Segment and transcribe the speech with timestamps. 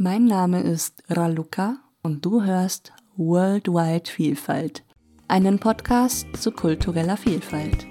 [0.00, 4.84] Mein Name ist Raluca und du hörst Worldwide Vielfalt,
[5.26, 7.84] einen Podcast zu kultureller Vielfalt.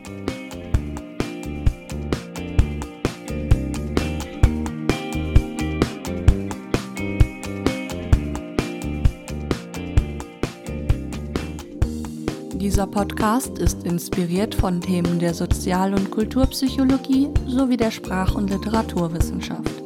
[12.54, 19.77] Dieser Podcast ist inspiriert von Themen der Sozial- und Kulturpsychologie sowie der Sprach- und Literaturwissenschaft.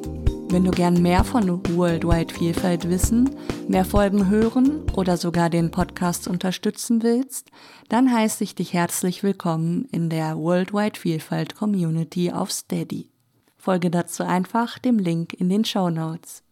[0.52, 1.48] Wenn du gern mehr von
[1.78, 3.38] Worldwide Vielfalt wissen,
[3.70, 7.50] mehr Folgen hören oder sogar den Podcast unterstützen willst,
[7.88, 13.10] dann heiße ich dich herzlich willkommen in der Worldwide Vielfalt Community auf Steady.
[13.56, 16.44] Folge dazu einfach dem Link in den Show Notes.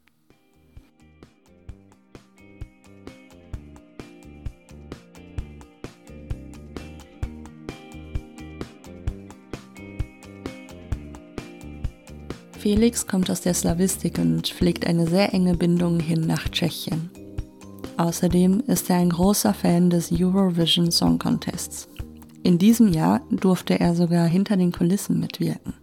[12.59, 17.09] Felix kommt aus der Slawistik und pflegt eine sehr enge Bindung hin nach Tschechien.
[17.95, 21.87] Außerdem ist er ein großer Fan des Eurovision Song Contests.
[22.43, 25.73] In diesem Jahr durfte er sogar hinter den Kulissen mitwirken.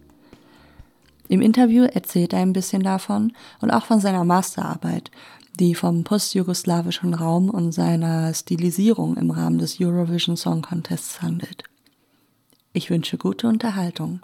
[1.29, 5.09] Im Interview erzählt er ein bisschen davon und auch von seiner Masterarbeit,
[5.59, 11.63] die vom postjugoslawischen Raum und seiner Stilisierung im Rahmen des Eurovision Song Contests handelt.
[12.71, 14.21] Ich wünsche gute Unterhaltung.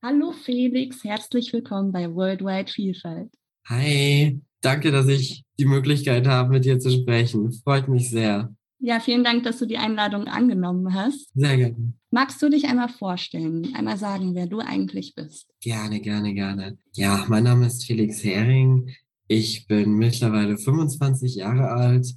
[0.00, 3.32] Hallo Felix, herzlich willkommen bei Worldwide Vielfalt.
[3.66, 7.50] Hi, danke, dass ich die Möglichkeit habe, mit dir zu sprechen.
[7.50, 8.54] Freut mich sehr.
[8.78, 11.32] Ja, vielen Dank, dass du die Einladung angenommen hast.
[11.34, 11.94] Sehr gerne.
[12.12, 15.48] Magst du dich einmal vorstellen, einmal sagen, wer du eigentlich bist?
[15.60, 16.78] Gerne, gerne, gerne.
[16.94, 18.94] Ja, mein Name ist Felix Hering.
[19.26, 22.14] Ich bin mittlerweile 25 Jahre alt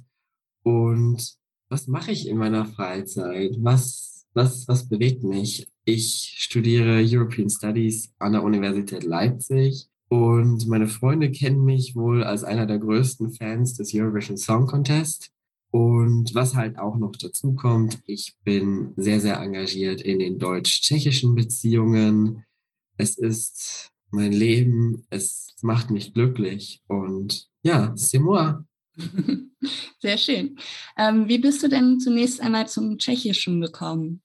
[0.62, 1.34] und
[1.68, 3.56] was mache ich in meiner Freizeit?
[3.58, 5.66] Was, was, was bewegt mich?
[5.84, 12.44] Ich studiere European Studies an der Universität Leipzig und meine Freunde kennen mich wohl als
[12.44, 15.30] einer der größten Fans des Eurovision Song Contest.
[15.70, 21.34] Und was halt auch noch dazu kommt, ich bin sehr, sehr engagiert in den deutsch-tschechischen
[21.34, 22.44] Beziehungen.
[22.98, 28.62] Es ist mein Leben, es macht mich glücklich und ja, c'est moi.
[30.00, 30.58] Sehr schön.
[30.96, 34.22] Ähm, wie bist du denn zunächst einmal zum Tschechischen gekommen?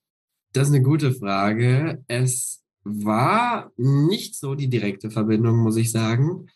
[0.54, 2.04] Das ist eine gute Frage.
[2.08, 6.48] Es war nicht so die direkte Verbindung, muss ich sagen.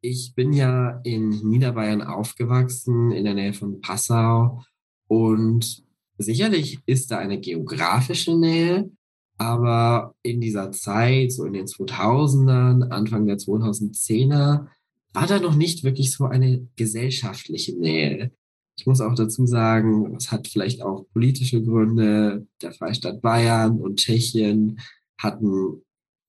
[0.00, 4.62] Ich bin ja in Niederbayern aufgewachsen, in der Nähe von Passau.
[5.06, 5.82] Und
[6.18, 8.90] sicherlich ist da eine geografische Nähe,
[9.38, 14.66] aber in dieser Zeit, so in den 2000ern, Anfang der 2010er,
[15.14, 18.32] war da noch nicht wirklich so eine gesellschaftliche Nähe.
[18.76, 22.46] Ich muss auch dazu sagen, es hat vielleicht auch politische Gründe.
[22.60, 24.80] Der Freistaat Bayern und Tschechien
[25.16, 25.82] hatten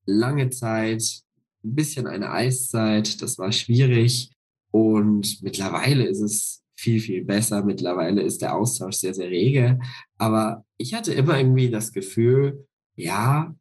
[0.05, 1.23] lange Zeit
[1.63, 3.21] ein bisschen eine Eiszeit.
[3.23, 4.29] Das war schwierig.
[4.69, 7.65] Und mittlerweile ist es viel, viel besser.
[7.65, 9.79] Mittlerweile ist der Austausch sehr, sehr rege.
[10.19, 13.55] Aber ich hatte immer irgendwie das Gefühl, ja,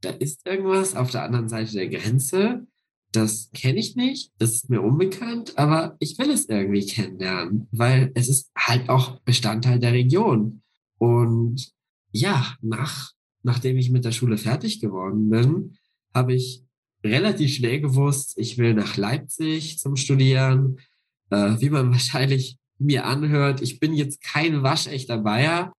[0.00, 2.66] da ist irgendwas auf der anderen Seite der Grenze
[3.14, 8.10] das kenne ich nicht, das ist mir unbekannt, aber ich will es irgendwie kennenlernen, weil
[8.14, 10.62] es ist halt auch Bestandteil der Region.
[10.98, 11.72] Und
[12.12, 15.76] ja, nach, nachdem ich mit der Schule fertig geworden bin,
[16.12, 16.64] habe ich
[17.04, 20.78] relativ schnell gewusst, ich will nach Leipzig zum Studieren.
[21.30, 25.72] Äh, wie man wahrscheinlich mir anhört, ich bin jetzt kein waschechter Bayer.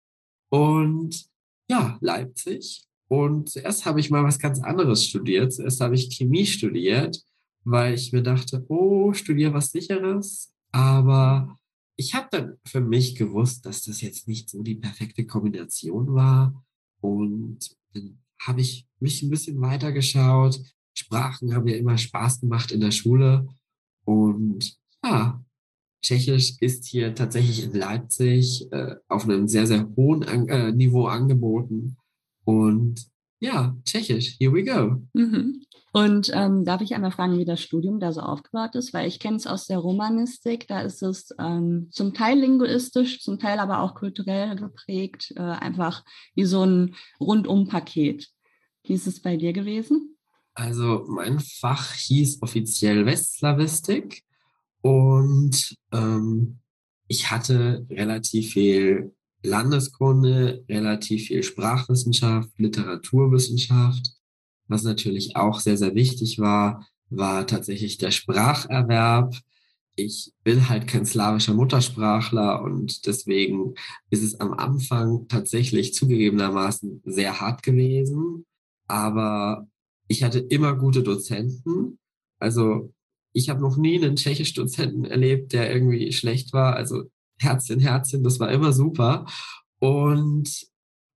[0.50, 1.26] Und
[1.68, 2.84] ja, Leipzig.
[3.08, 5.52] Und zuerst habe ich mal was ganz anderes studiert.
[5.52, 7.22] Zuerst habe ich Chemie studiert,
[7.64, 10.52] weil ich mir dachte, oh, studiere was sicheres.
[10.72, 11.58] Aber
[11.96, 16.64] ich habe dann für mich gewusst, dass das jetzt nicht so die perfekte Kombination war.
[17.00, 20.60] Und dann habe ich mich ein bisschen weiter geschaut.
[20.96, 23.46] Sprachen haben ja immer Spaß gemacht in der Schule.
[24.04, 25.44] Und ja,
[26.02, 31.06] Tschechisch ist hier tatsächlich in Leipzig äh, auf einem sehr, sehr hohen An äh, Niveau
[31.06, 31.96] angeboten.
[32.44, 33.06] Und
[33.40, 35.02] ja, Tschechisch, here we go.
[35.12, 35.62] Mhm.
[35.92, 38.92] Und ähm, darf ich einmal fragen, wie das Studium da so aufgebaut ist?
[38.92, 43.38] Weil ich kenne es aus der Romanistik, da ist es ähm, zum Teil linguistisch, zum
[43.38, 46.04] Teil aber auch kulturell geprägt, äh, einfach
[46.34, 48.28] wie so ein Rundumpaket.
[48.82, 50.16] Wie ist es bei dir gewesen?
[50.54, 54.22] Also mein Fach hieß offiziell Westslawistik
[54.82, 56.58] und ähm,
[57.06, 59.14] ich hatte relativ viel
[59.44, 64.12] Landeskunde, relativ viel Sprachwissenschaft, Literaturwissenschaft.
[64.68, 69.34] Was natürlich auch sehr, sehr wichtig war, war tatsächlich der Spracherwerb.
[69.96, 73.74] Ich bin halt kein slawischer Muttersprachler und deswegen
[74.10, 78.46] ist es am Anfang tatsächlich zugegebenermaßen sehr hart gewesen.
[78.88, 79.68] Aber
[80.08, 81.98] ich hatte immer gute Dozenten.
[82.38, 82.92] Also
[83.32, 86.76] ich habe noch nie einen Tschechisch-Dozenten erlebt, der irgendwie schlecht war.
[86.76, 87.04] Also
[87.38, 89.26] Herzchen, Herzchen, das war immer super.
[89.78, 90.66] Und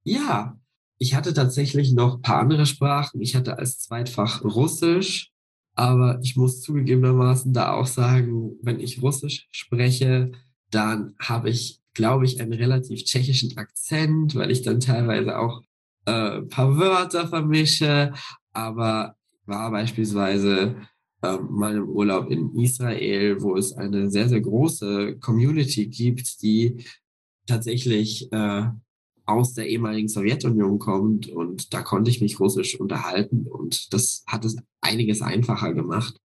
[0.05, 0.59] ja,
[0.99, 3.21] ich hatte tatsächlich noch ein paar andere Sprachen.
[3.21, 5.31] Ich hatte als Zweitfach Russisch,
[5.75, 10.33] aber ich muss zugegebenermaßen da auch sagen, wenn ich Russisch spreche,
[10.71, 15.63] dann habe ich, glaube ich, einen relativ tschechischen Akzent, weil ich dann teilweise auch
[16.05, 18.13] äh, ein paar Wörter vermische.
[18.53, 19.15] Aber
[19.47, 20.75] war beispielsweise
[21.23, 26.85] äh, mal im Urlaub in Israel, wo es eine sehr, sehr große Community gibt, die
[27.47, 28.65] tatsächlich äh,
[29.27, 34.45] aus der ehemaligen Sowjetunion kommt und da konnte ich mich russisch unterhalten und das hat
[34.45, 36.19] es einiges einfacher gemacht.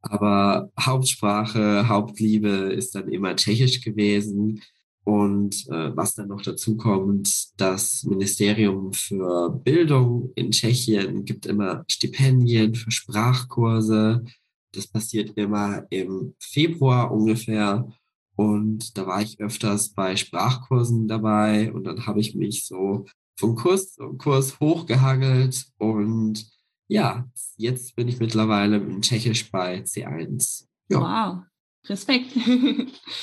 [0.00, 4.62] Aber Hauptsprache, Hauptliebe ist dann immer Tschechisch gewesen.
[5.06, 11.84] Und äh, was dann noch dazu kommt, das Ministerium für Bildung in Tschechien gibt immer
[11.88, 14.24] Stipendien für Sprachkurse.
[14.72, 17.88] Das passiert immer im Februar ungefähr.
[18.34, 23.06] Und da war ich öfters bei Sprachkursen dabei und dann habe ich mich so
[23.38, 26.44] vom Kurs zum Kurs hochgehangelt und
[26.88, 30.66] ja, jetzt bin ich mittlerweile in Tschechisch bei C1.
[30.88, 31.00] Ja.
[31.00, 31.44] Wow.
[31.88, 32.32] Respekt.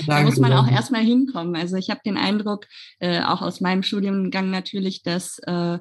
[0.08, 1.56] da muss man auch erstmal hinkommen.
[1.56, 2.68] Also ich habe den Eindruck,
[3.00, 5.80] äh, auch aus meinem Studiengang natürlich, dass äh,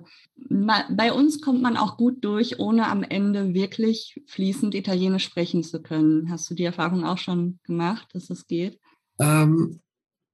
[0.49, 5.83] bei uns kommt man auch gut durch, ohne am Ende wirklich fließend Italienisch sprechen zu
[5.83, 6.31] können.
[6.31, 8.79] Hast du die Erfahrung auch schon gemacht, dass das geht?
[9.21, 9.81] Ähm,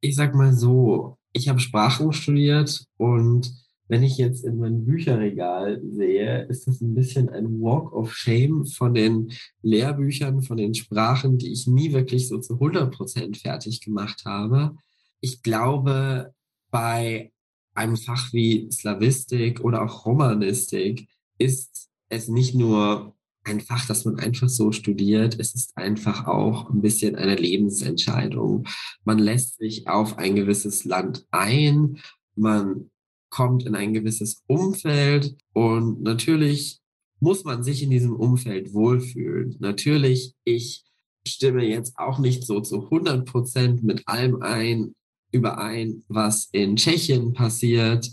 [0.01, 3.53] ich sag mal so, ich habe Sprachen studiert und
[3.89, 8.67] wenn ich jetzt in mein Bücherregal sehe, ist das ein bisschen ein Walk of Shame
[8.67, 9.33] von den
[9.63, 14.77] Lehrbüchern, von den Sprachen, die ich nie wirklich so zu 100 Prozent fertig gemacht habe.
[15.21, 16.35] Ich glaube,
[16.71, 17.33] bei
[17.75, 21.09] einem Fach wie Slavistik oder auch Romanistik
[21.39, 23.15] ist es nicht nur
[23.45, 25.39] ein Fach, das man einfach so studiert.
[25.39, 28.67] Es ist einfach auch ein bisschen eine Lebensentscheidung.
[29.05, 31.99] Man lässt sich auf ein gewisses Land ein.
[32.35, 32.91] Man
[33.31, 36.81] kommt in ein gewisses Umfeld und natürlich
[37.21, 39.57] muss man sich in diesem Umfeld wohlfühlen.
[39.59, 40.85] Natürlich, ich
[41.27, 44.95] stimme jetzt auch nicht so zu 100 Prozent mit allem ein,
[45.33, 48.11] überein, was in Tschechien passiert.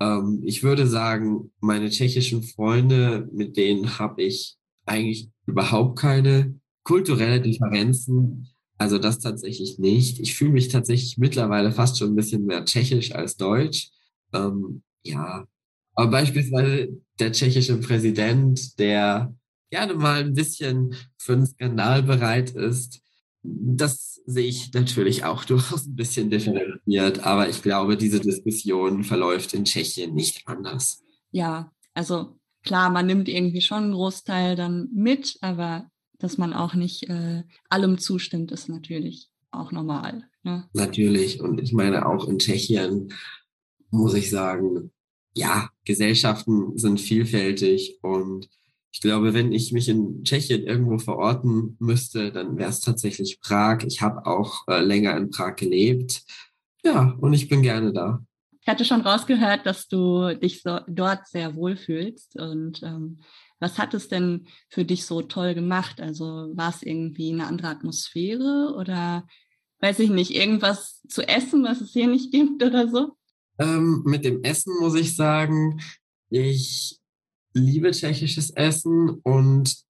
[0.00, 4.56] Ähm, ich würde sagen, meine tschechischen Freunde, mit denen habe ich
[4.86, 8.48] eigentlich überhaupt keine kulturelle Differenzen.
[8.78, 10.20] Also das tatsächlich nicht.
[10.20, 13.90] Ich fühle mich tatsächlich mittlerweile fast schon ein bisschen mehr tschechisch als deutsch.
[14.32, 15.46] Ähm, ja,
[15.94, 19.34] aber beispielsweise der tschechische Präsident, der
[19.70, 23.00] gerne mal ein bisschen für einen Skandal bereit ist,
[23.42, 29.54] das sehe ich natürlich auch durchaus ein bisschen differenziert, aber ich glaube, diese Diskussion verläuft
[29.54, 31.02] in Tschechien nicht anders.
[31.30, 36.74] Ja, also klar, man nimmt irgendwie schon einen Großteil dann mit, aber dass man auch
[36.74, 40.24] nicht äh, allem zustimmt, ist natürlich auch normal.
[40.42, 40.68] Ne?
[40.72, 41.40] Natürlich.
[41.40, 43.12] Und ich meine, auch in Tschechien
[43.90, 44.92] muss ich sagen,
[45.34, 48.48] ja, Gesellschaften sind vielfältig und
[48.90, 53.84] ich glaube, wenn ich mich in Tschechien irgendwo verorten müsste, dann wäre es tatsächlich Prag.
[53.86, 56.22] Ich habe auch äh, länger in Prag gelebt.
[56.82, 58.24] Ja, und ich bin gerne da.
[58.60, 62.36] Ich hatte schon rausgehört, dass du dich so dort sehr wohl fühlst.
[62.40, 63.20] Und ähm,
[63.60, 66.00] was hat es denn für dich so toll gemacht?
[66.00, 66.24] Also
[66.54, 69.26] war es irgendwie eine andere Atmosphäre oder
[69.80, 73.17] weiß ich nicht, irgendwas zu essen, was es hier nicht gibt oder so?
[73.58, 75.80] Ähm, mit dem Essen muss ich sagen,
[76.30, 76.98] ich
[77.54, 79.82] liebe tschechisches Essen und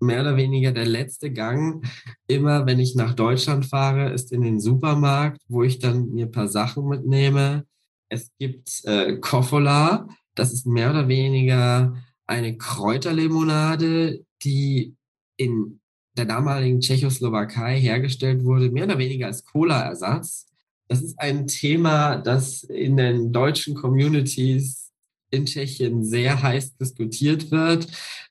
[0.00, 1.84] mehr oder weniger der letzte Gang,
[2.26, 6.32] immer wenn ich nach Deutschland fahre, ist in den Supermarkt, wo ich dann mir ein
[6.32, 7.64] paar Sachen mitnehme.
[8.08, 11.96] Es gibt äh, Koffola, das ist mehr oder weniger
[12.26, 14.94] eine Kräuterlimonade, die
[15.36, 15.80] in
[16.16, 20.46] der damaligen Tschechoslowakei hergestellt wurde, mehr oder weniger als Cola-Ersatz.
[20.88, 24.90] Das ist ein Thema, das in den deutschen Communities
[25.30, 27.86] in Tschechien sehr heiß diskutiert wird.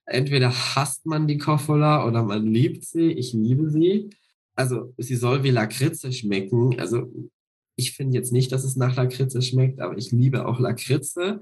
[0.06, 3.12] Entweder hasst man die Koffola oder man liebt sie.
[3.12, 4.10] Ich liebe sie.
[4.56, 6.80] Also sie soll wie Lakritze schmecken.
[6.80, 7.12] Also
[7.76, 11.40] ich finde jetzt nicht, dass es nach Lakritze schmeckt, aber ich liebe auch Lakritze.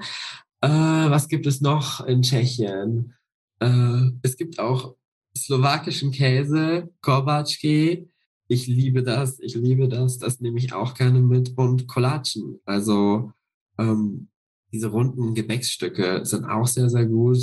[0.60, 3.14] Äh, was gibt es noch in Tschechien?
[3.60, 4.96] Äh, es gibt auch
[5.38, 8.10] slowakischen Käse, Korbaczki.
[8.48, 10.18] Ich liebe das, ich liebe das.
[10.20, 11.58] Das nehme ich auch gerne mit.
[11.58, 12.60] Und Collagen.
[12.66, 13.32] Also
[13.78, 14.30] ähm,
[14.72, 17.40] diese runden Gebäcksstücke sind auch sehr, sehr gut.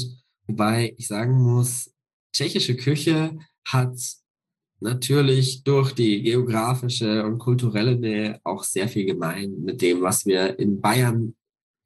[0.47, 1.93] Wobei ich sagen muss,
[2.33, 3.97] tschechische Küche hat
[4.81, 10.59] natürlich durch die geografische und kulturelle Nähe auch sehr viel gemein mit dem, was wir
[10.59, 11.35] in Bayern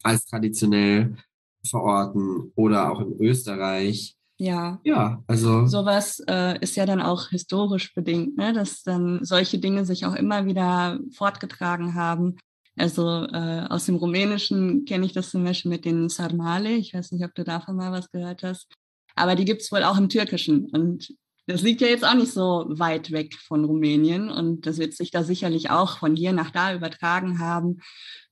[0.02, 1.16] als traditionell
[1.64, 4.16] verorten oder auch in Österreich.
[4.38, 4.80] Ja.
[4.84, 5.66] Ja, also.
[5.66, 8.52] Sowas äh, ist ja dann auch historisch bedingt, ne?
[8.52, 12.36] dass dann solche Dinge sich auch immer wieder fortgetragen haben.
[12.76, 16.72] Also äh, aus dem Rumänischen kenne ich das zum Beispiel mit den Sarmale.
[16.72, 18.68] Ich weiß nicht, ob du davon mal was gehört hast.
[19.14, 20.66] Aber die gibt es wohl auch im Türkischen.
[20.66, 21.14] Und
[21.46, 24.28] das liegt ja jetzt auch nicht so weit weg von Rumänien.
[24.30, 27.78] Und das wird sich da sicherlich auch von hier nach da übertragen haben.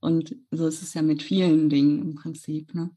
[0.00, 2.74] Und so ist es ja mit vielen Dingen im Prinzip.
[2.74, 2.90] Ne?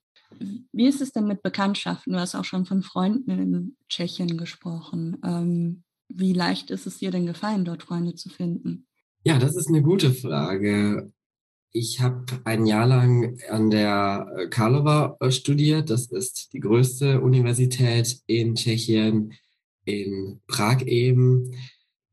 [0.71, 2.13] Wie ist es denn mit Bekanntschaften?
[2.13, 5.17] Du hast auch schon von Freunden in Tschechien gesprochen.
[5.23, 8.87] Ähm, wie leicht ist es dir denn gefallen, dort Freunde zu finden?
[9.23, 11.11] Ja, das ist eine gute Frage.
[11.71, 15.89] Ich habe ein Jahr lang an der äh, Karlova äh, studiert.
[15.89, 19.33] Das ist die größte Universität in Tschechien,
[19.85, 21.51] in Prag eben.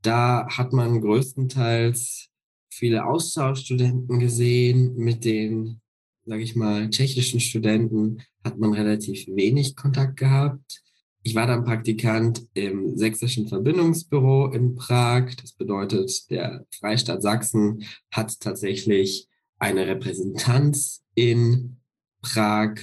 [0.02, 2.28] Da hat man größtenteils
[2.68, 4.96] viele Austauschstudenten gesehen.
[4.96, 5.80] Mit den,
[6.26, 10.82] sage ich mal, tschechischen Studenten hat man relativ wenig Kontakt gehabt.
[11.22, 15.34] Ich war dann Praktikant im sächsischen Verbindungsbüro in Prag.
[15.40, 19.28] Das bedeutet, der Freistaat Sachsen hat tatsächlich
[19.58, 21.78] eine Repräsentanz in
[22.20, 22.74] Prag,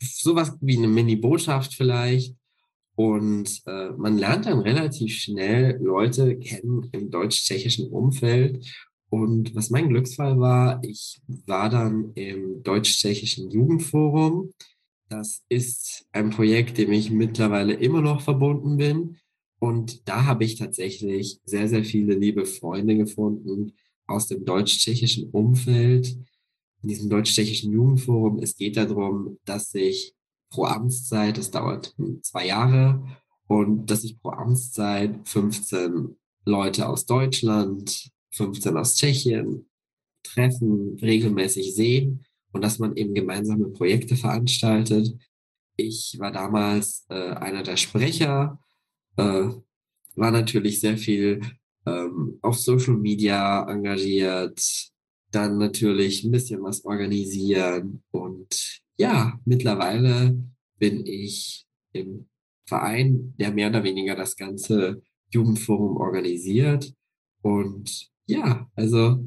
[0.00, 2.34] sowas wie eine Mini-Botschaft vielleicht.
[2.94, 8.66] Und äh, man lernt dann relativ schnell Leute kennen im deutsch-tschechischen Umfeld.
[9.12, 14.54] Und was mein Glücksfall war, ich war dann im deutsch-tschechischen Jugendforum.
[15.10, 19.18] Das ist ein Projekt, dem ich mittlerweile immer noch verbunden bin.
[19.58, 23.74] Und da habe ich tatsächlich sehr, sehr viele liebe Freunde gefunden,
[24.06, 26.16] aus dem deutsch-tschechischen Umfeld,
[26.82, 28.38] in diesem deutsch-tschechischen Jugendforum.
[28.38, 30.14] Es geht darum, dass sich
[30.48, 33.06] pro Amtszeit, das dauert zwei Jahre,
[33.46, 36.16] und dass sich pro Amtszeit 15
[36.46, 39.66] Leute aus Deutschland, 15 aus Tschechien
[40.22, 45.16] treffen, regelmäßig sehen und dass man eben gemeinsame Projekte veranstaltet.
[45.76, 48.60] Ich war damals äh, einer der Sprecher,
[49.16, 49.48] äh,
[50.14, 51.40] war natürlich sehr viel
[51.86, 54.90] ähm, auf Social Media engagiert,
[55.30, 60.38] dann natürlich ein bisschen was organisieren und ja, mittlerweile
[60.78, 62.28] bin ich im
[62.66, 66.94] Verein, der mehr oder weniger das ganze Jugendforum organisiert
[67.42, 69.24] und ja, also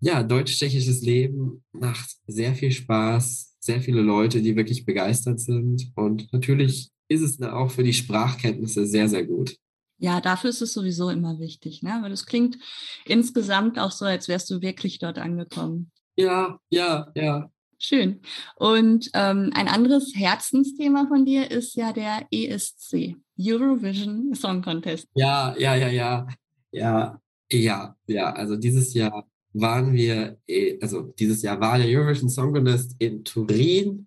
[0.00, 6.32] ja, deutsch-tschechisches Leben macht sehr viel Spaß, sehr viele Leute, die wirklich begeistert sind und
[6.32, 9.56] natürlich ist es auch für die Sprachkenntnisse sehr, sehr gut.
[9.98, 11.98] Ja, dafür ist es sowieso immer wichtig, ne?
[12.02, 12.58] Weil es klingt
[13.04, 15.92] insgesamt auch so, als wärst du wirklich dort angekommen.
[16.16, 17.50] Ja, ja, ja.
[17.78, 18.20] Schön.
[18.56, 25.08] Und ähm, ein anderes Herzensthema von dir ist ja der ESC, Eurovision Song Contest.
[25.14, 26.26] Ja, ja, ja, ja,
[26.72, 27.20] ja,
[27.50, 28.32] ja, ja.
[28.32, 33.24] Also dieses Jahr waren wir, eh, also dieses Jahr war der Eurovision Song Contest in
[33.24, 34.06] Turin,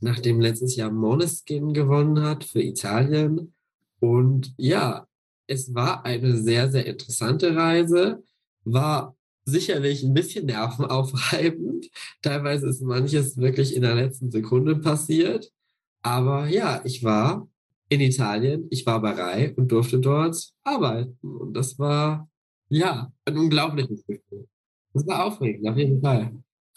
[0.00, 3.54] nachdem letztes Jahr Måneskin gewonnen hat für Italien.
[4.00, 5.06] Und ja,
[5.46, 8.22] es war eine sehr, sehr interessante Reise,
[8.64, 11.90] war sicherlich ein bisschen nervenaufreibend.
[12.22, 15.52] Teilweise ist manches wirklich in der letzten Sekunde passiert.
[16.02, 17.48] Aber ja, ich war
[17.88, 21.18] in Italien, ich war bei Rai und durfte dort arbeiten.
[21.22, 22.28] Und das war,
[22.72, 24.48] ja, ein unglaubliches Gefühl.
[24.94, 26.32] Das war aufregend, auf jeden Fall.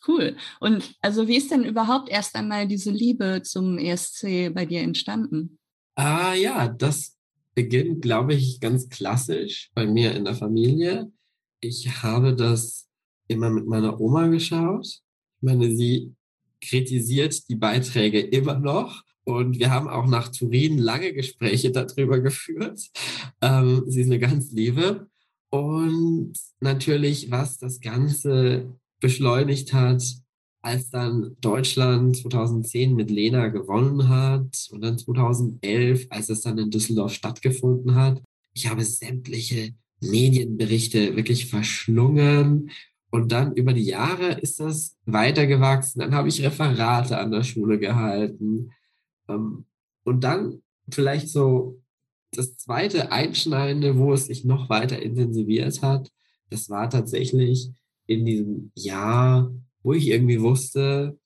[0.07, 0.35] Cool.
[0.59, 5.57] Und also wie ist denn überhaupt erst einmal diese Liebe zum ESC bei dir entstanden?
[5.95, 7.17] Ah ja, das
[7.55, 11.11] beginnt, glaube ich, ganz klassisch bei mir in der Familie.
[11.59, 12.87] Ich habe das
[13.27, 14.85] immer mit meiner Oma geschaut.
[14.85, 16.13] Ich meine, sie
[16.61, 19.03] kritisiert die Beiträge immer noch.
[19.23, 22.79] Und wir haben auch nach Turin lange Gespräche darüber geführt.
[23.41, 25.09] Ähm, sie ist eine ganz liebe.
[25.55, 30.03] Und natürlich, was das Ganze beschleunigt hat,
[30.61, 36.71] als dann Deutschland 2010 mit Lena gewonnen hat und dann 2011, als es dann in
[36.71, 38.21] Düsseldorf stattgefunden hat.
[38.53, 42.69] Ich habe sämtliche Medienberichte wirklich verschlungen
[43.09, 45.99] und dann über die Jahre ist das weitergewachsen.
[46.01, 48.71] Dann habe ich Referate an der Schule gehalten.
[49.29, 49.65] Ähm,
[50.03, 51.79] und dann vielleicht so
[52.37, 56.11] das zweite Einschneidende, wo es sich noch weiter intensiviert hat,
[56.49, 57.71] das war tatsächlich
[58.07, 59.51] in diesem Jahr
[59.85, 61.17] wo ich irgendwie wusste,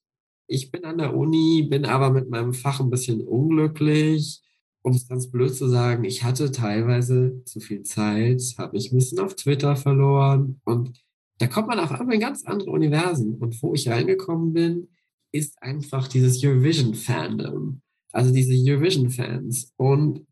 [0.46, 4.42] ich bin an der Uni, bin aber mit meinem Fach ein bisschen unglücklich.
[4.82, 8.98] Um es ganz blöd zu sagen, ich hatte teilweise zu viel Zeit, habe mich ein
[8.98, 11.02] bisschen auf Twitter verloren und
[11.38, 13.36] da kommt man auf einmal in ganz andere Universen.
[13.36, 14.90] Und wo ich reingekommen bin,
[15.32, 17.82] ist einfach dieses Eurovision-Fandom.
[18.12, 19.74] Also diese Eurovision-Fans.
[19.78, 20.26] Und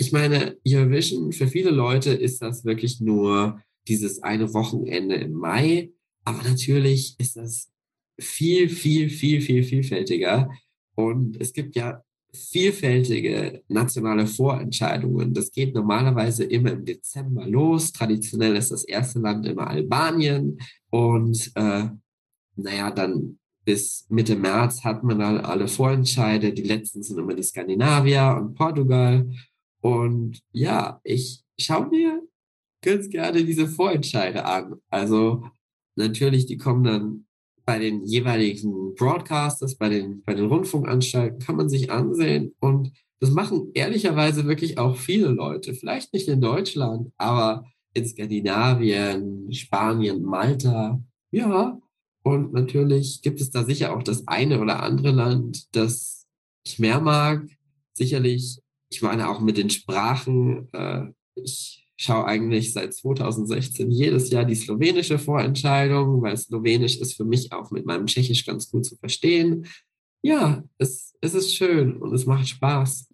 [0.00, 5.90] ich meine, Eurovision, für viele Leute ist das wirklich nur dieses eine Wochenende im Mai.
[6.24, 7.70] Aber natürlich ist das
[8.18, 10.50] viel, viel, viel, viel vielfältiger.
[10.94, 12.02] Und es gibt ja
[12.32, 15.34] vielfältige nationale Vorentscheidungen.
[15.34, 17.92] Das geht normalerweise immer im Dezember los.
[17.92, 20.56] Traditionell ist das erste Land immer Albanien.
[20.88, 21.88] Und äh,
[22.56, 26.54] naja, dann bis Mitte März hat man dann alle Vorentscheide.
[26.54, 29.28] Die letzten sind immer die Skandinavier und Portugal.
[29.80, 32.22] Und ja, ich schaue mir
[32.82, 34.76] ganz gerne diese Vorentscheide an.
[34.88, 35.44] Also
[35.96, 37.26] natürlich, die kommen dann
[37.64, 42.54] bei den jeweiligen Broadcasters, bei den, bei den Rundfunkanstalten, kann man sich ansehen.
[42.60, 45.74] Und das machen ehrlicherweise wirklich auch viele Leute.
[45.74, 51.00] Vielleicht nicht in Deutschland, aber in Skandinavien, Spanien, Malta.
[51.30, 51.78] Ja,
[52.22, 56.26] und natürlich gibt es da sicher auch das eine oder andere Land, das
[56.64, 57.46] ich mehr mag.
[57.92, 58.60] Sicherlich,
[58.90, 60.68] ich meine auch mit den Sprachen.
[60.72, 61.06] Äh,
[61.36, 67.52] ich schaue eigentlich seit 2016 jedes Jahr die slowenische Vorentscheidung, weil Slowenisch ist für mich
[67.52, 69.66] auch mit meinem Tschechisch ganz gut zu verstehen.
[70.22, 73.08] Ja, es, es ist schön und es macht Spaß.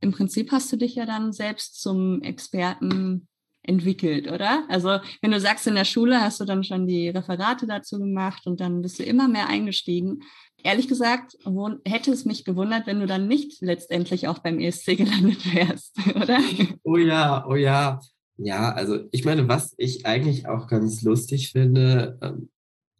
[0.00, 3.28] Im Prinzip hast du dich ja dann selbst zum Experten
[3.62, 4.64] entwickelt, oder?
[4.68, 8.46] Also wenn du sagst, in der Schule hast du dann schon die Referate dazu gemacht
[8.46, 10.22] und dann bist du immer mehr eingestiegen.
[10.64, 11.38] Ehrlich gesagt,
[11.84, 16.40] hätte es mich gewundert, wenn du dann nicht letztendlich auch beim ESC gelandet wärst, oder?
[16.82, 18.00] Oh ja, oh ja.
[18.40, 22.50] Ja, also ich meine, was ich eigentlich auch ganz lustig finde, ähm,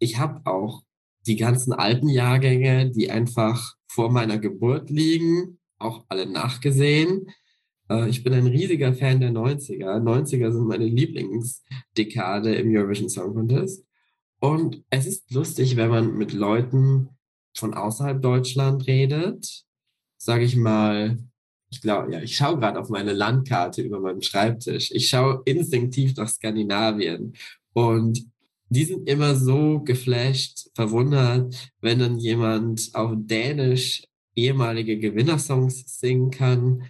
[0.00, 0.82] ich habe auch
[1.26, 7.28] die ganzen alten Jahrgänge, die einfach vor meiner Geburt liegen, auch alle nachgesehen.
[7.88, 10.00] Äh, ich bin ein riesiger Fan der 90er.
[10.00, 13.84] 90er sind meine Lieblingsdekade im Eurovision Song Contest.
[14.40, 17.10] Und es ist lustig, wenn man mit Leuten
[17.58, 19.64] von außerhalb Deutschland redet,
[20.16, 21.18] sage ich mal,
[21.70, 24.90] ich glaube, ja, ich schaue gerade auf meine Landkarte über meinem Schreibtisch.
[24.90, 27.34] Ich schaue instinktiv nach Skandinavien
[27.74, 28.26] und
[28.70, 34.02] die sind immer so geflasht, verwundert, wenn dann jemand auf Dänisch
[34.34, 36.84] ehemalige Gewinnersongs singen kann.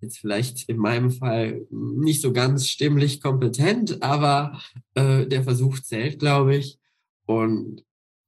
[0.00, 4.60] Jetzt vielleicht in meinem Fall nicht so ganz stimmlich kompetent, aber
[4.94, 6.78] äh, der Versuch zählt, glaube ich.
[7.26, 7.84] Und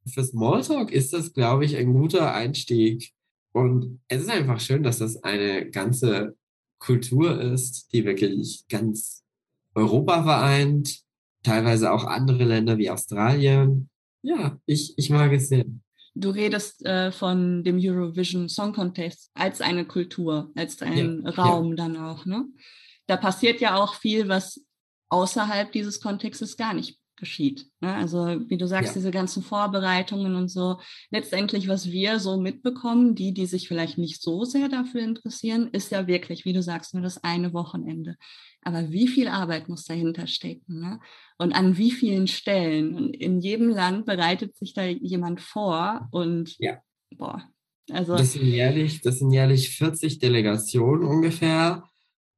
[0.07, 3.13] für Smalltalk ist das, glaube ich, ein guter Einstieg
[3.53, 6.37] und es ist einfach schön, dass das eine ganze
[6.79, 9.25] Kultur ist, die wirklich ganz
[9.75, 11.01] Europa vereint,
[11.43, 13.89] teilweise auch andere Länder wie Australien.
[14.23, 15.65] Ja, ich, ich mag es sehr.
[16.15, 21.71] Du redest äh, von dem Eurovision Song Contest als eine Kultur, als ein ja, Raum
[21.71, 21.77] ja.
[21.77, 22.25] dann auch.
[22.27, 22.47] Ne?
[23.07, 24.65] Da passiert ja auch viel, was
[25.09, 27.67] außerhalb dieses Kontextes gar nicht geschieht.
[27.81, 27.95] Ne?
[27.95, 29.01] Also wie du sagst, ja.
[29.01, 30.79] diese ganzen Vorbereitungen und so.
[31.11, 35.91] Letztendlich, was wir so mitbekommen, die, die sich vielleicht nicht so sehr dafür interessieren, ist
[35.91, 38.17] ja wirklich, wie du sagst, nur das eine Wochenende.
[38.63, 40.81] Aber wie viel Arbeit muss dahinter stecken?
[40.81, 41.01] Ne?
[41.39, 42.95] Und an wie vielen Stellen?
[42.95, 46.79] Und in jedem Land bereitet sich da jemand vor und ja.
[47.17, 47.43] boah.
[47.93, 51.85] Also, das, sind jährlich, das sind jährlich 40 Delegationen ungefähr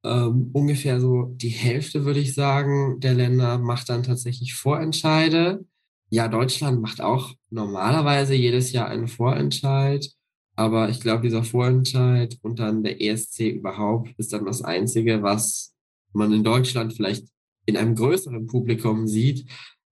[0.03, 5.65] ähm, ungefähr so die Hälfte, würde ich sagen, der Länder macht dann tatsächlich Vorentscheide.
[6.09, 10.09] Ja, Deutschland macht auch normalerweise jedes Jahr einen Vorentscheid.
[10.55, 15.73] Aber ich glaube, dieser Vorentscheid und dann der ESC überhaupt ist dann das Einzige, was
[16.13, 17.27] man in Deutschland vielleicht
[17.65, 19.45] in einem größeren Publikum sieht.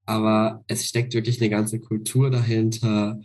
[0.04, 3.20] Aber es steckt wirklich eine ganze Kultur dahinter.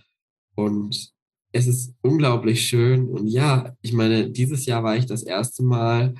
[0.56, 1.12] Und
[1.54, 3.08] es ist unglaublich schön.
[3.08, 6.16] Und ja, ich meine, dieses Jahr war ich das erste Mal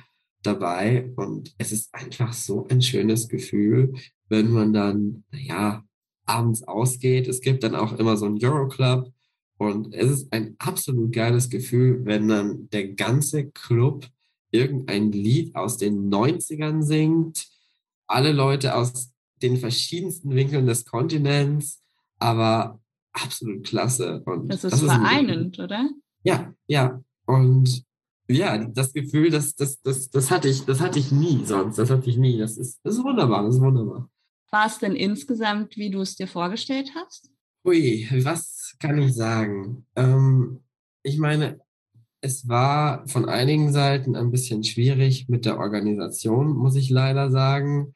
[0.46, 3.94] dabei und es ist einfach so ein schönes Gefühl,
[4.28, 5.84] wenn man dann, naja,
[6.26, 7.28] abends ausgeht.
[7.28, 9.12] Es gibt dann auch immer so ein Euroclub
[9.58, 14.08] und es ist ein absolut geiles Gefühl, wenn dann der ganze Club
[14.50, 17.46] irgendein Lied aus den 90ern singt,
[18.06, 19.10] alle Leute aus
[19.42, 21.82] den verschiedensten Winkeln des Kontinents,
[22.18, 22.80] aber
[23.12, 24.22] absolut klasse.
[24.24, 25.90] Und das ist das vereinend, ist oder?
[26.22, 27.02] Ja, ja.
[27.26, 27.84] Und
[28.28, 31.78] ja, das Gefühl, das, das, das, das, hatte ich, das hatte ich nie sonst.
[31.78, 32.38] Das hatte ich nie.
[32.38, 34.08] Das ist, das ist wunderbar, das ist wunderbar.
[34.50, 37.30] War es denn insgesamt, wie du es dir vorgestellt hast?
[37.66, 39.86] Ui, was kann ich sagen?
[39.96, 40.60] Ähm,
[41.02, 41.60] ich meine,
[42.20, 47.92] es war von einigen Seiten ein bisschen schwierig mit der Organisation, muss ich leider sagen.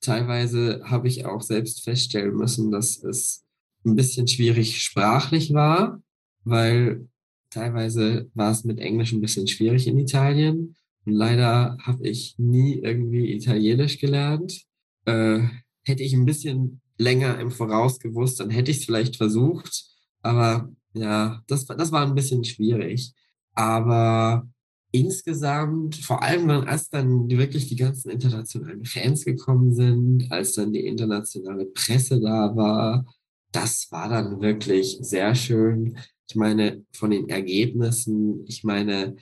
[0.00, 3.44] Teilweise habe ich auch selbst feststellen müssen, dass es
[3.84, 6.00] ein bisschen schwierig sprachlich war,
[6.44, 7.08] weil
[7.50, 10.76] Teilweise war es mit Englisch ein bisschen schwierig in Italien.
[11.04, 14.62] Und leider habe ich nie irgendwie Italienisch gelernt.
[15.04, 15.40] Äh,
[15.84, 19.84] hätte ich ein bisschen länger im Voraus gewusst, dann hätte ich es vielleicht versucht.
[20.22, 23.12] Aber ja, das, das war ein bisschen schwierig.
[23.54, 24.48] Aber
[24.92, 30.72] insgesamt, vor allem dann, als dann wirklich die ganzen internationalen Fans gekommen sind, als dann
[30.72, 33.04] die internationale Presse da war,
[33.52, 35.96] das war dann wirklich sehr schön.
[36.28, 39.16] Ich meine, von den Ergebnissen, ich meine,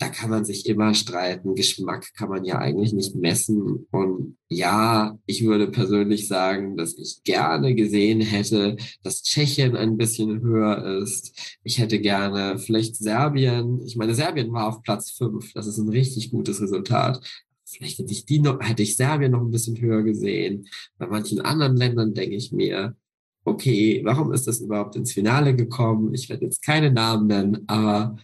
[0.00, 1.54] da kann man sich immer streiten.
[1.54, 3.86] Geschmack kann man ja eigentlich nicht messen.
[3.90, 10.40] Und ja, ich würde persönlich sagen, dass ich gerne gesehen hätte, dass Tschechien ein bisschen
[10.40, 11.58] höher ist.
[11.64, 13.82] Ich hätte gerne vielleicht Serbien.
[13.86, 15.52] Ich meine, Serbien war auf Platz fünf.
[15.52, 17.20] Das ist ein richtig gutes Resultat.
[17.66, 20.66] Vielleicht hätte ich die noch, hätte ich Serbien noch ein bisschen höher gesehen.
[20.96, 22.96] Bei manchen anderen Ländern denke ich mir,
[23.44, 26.14] okay, warum ist das überhaupt ins Finale gekommen?
[26.14, 28.16] Ich werde jetzt keine Namen nennen, aber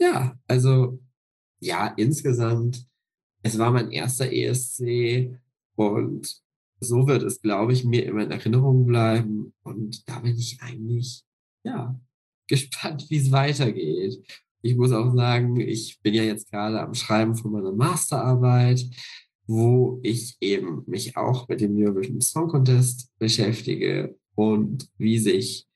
[0.00, 0.98] ja, also
[1.60, 2.86] ja, insgesamt,
[3.42, 5.30] es war mein erster ESC
[5.76, 6.42] und
[6.80, 9.54] so wird es, glaube ich, mir immer in Erinnerung bleiben.
[9.62, 11.24] Und da bin ich eigentlich,
[11.64, 11.98] ja,
[12.48, 14.22] gespannt, wie es weitergeht.
[14.62, 18.84] Ich muss auch sagen, ich bin ja jetzt gerade am Schreiben von meiner Masterarbeit,
[19.46, 25.66] wo ich eben mich auch mit dem Eurovision Song Contest beschäftige und wie sich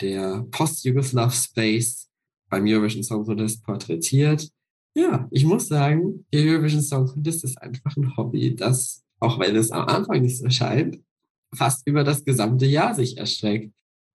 [0.00, 2.08] der Post-Yugoslav Space
[2.48, 4.48] beim Eurovision Song Contest porträtiert.
[4.94, 9.54] Ja, ich muss sagen, der Eurovision Song Contest ist einfach ein Hobby, das, auch wenn
[9.56, 10.98] es am Anfang nicht so scheint,
[11.54, 13.74] fast über das gesamte Jahr sich erstreckt.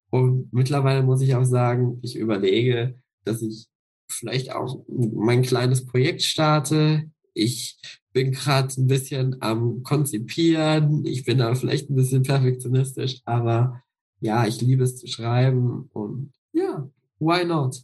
[0.10, 3.68] Und mittlerweile muss ich auch sagen, ich überlege, dass ich
[4.10, 7.10] vielleicht auch mein kleines Projekt starte.
[7.34, 7.80] Ich
[8.12, 11.04] bin gerade ein bisschen am Konzipieren.
[11.06, 13.82] Ich bin da vielleicht ein bisschen perfektionistisch, aber
[14.24, 17.84] ja, ich liebe es zu schreiben und ja, why not?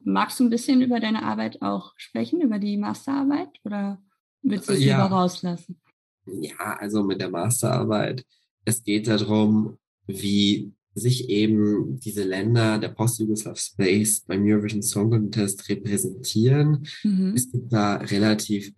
[0.00, 4.00] Magst du ein bisschen über deine Arbeit auch sprechen, über die Masterarbeit oder
[4.42, 5.02] willst du es ja.
[5.02, 5.80] lieber rauslassen?
[6.26, 8.24] Ja, also mit der Masterarbeit.
[8.66, 15.70] Es geht darum, wie sich eben diese Länder der Post-Yugoslav Space beim Eurovision Song Contest
[15.70, 16.86] repräsentieren.
[17.02, 17.32] Mhm.
[17.34, 18.74] Es gibt da relativ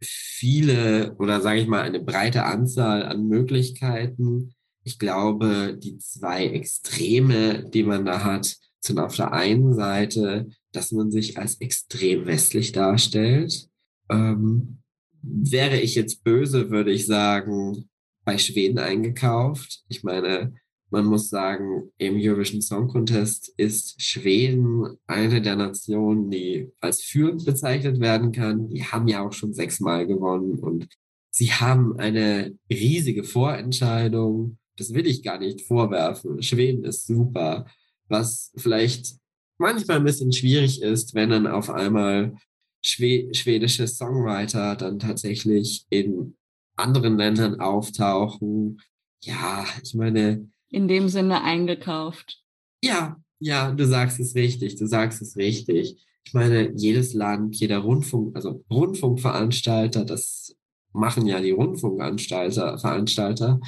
[0.00, 4.54] viele oder sage ich mal eine breite Anzahl an Möglichkeiten.
[4.84, 10.90] Ich glaube, die zwei Extreme, die man da hat, sind auf der einen Seite, dass
[10.92, 13.68] man sich als extrem westlich darstellt.
[14.10, 14.78] Ähm,
[15.22, 17.88] wäre ich jetzt böse, würde ich sagen,
[18.24, 19.84] bei Schweden eingekauft.
[19.88, 20.52] Ich meine,
[20.90, 27.46] man muss sagen, im Eurovision Song Contest ist Schweden eine der Nationen, die als führend
[27.46, 28.68] bezeichnet werden kann.
[28.68, 30.88] Die haben ja auch schon sechsmal gewonnen und
[31.30, 34.58] sie haben eine riesige Vorentscheidung.
[34.76, 36.42] Das will ich gar nicht vorwerfen.
[36.42, 37.66] Schweden ist super
[38.12, 39.16] was vielleicht
[39.58, 42.36] manchmal ein bisschen schwierig ist, wenn dann auf einmal
[42.84, 46.36] Schwe schwedische Songwriter dann tatsächlich in
[46.76, 48.80] anderen Ländern auftauchen.
[49.22, 50.48] Ja, ich meine.
[50.68, 52.42] In dem Sinne eingekauft.
[52.82, 56.04] Ja, ja, du sagst es richtig, du sagst es richtig.
[56.24, 60.56] Ich meine, jedes Land, jeder Rundfunk, also Rundfunkveranstalter, das
[60.92, 63.60] machen ja die Rundfunkanstalter, Veranstalter,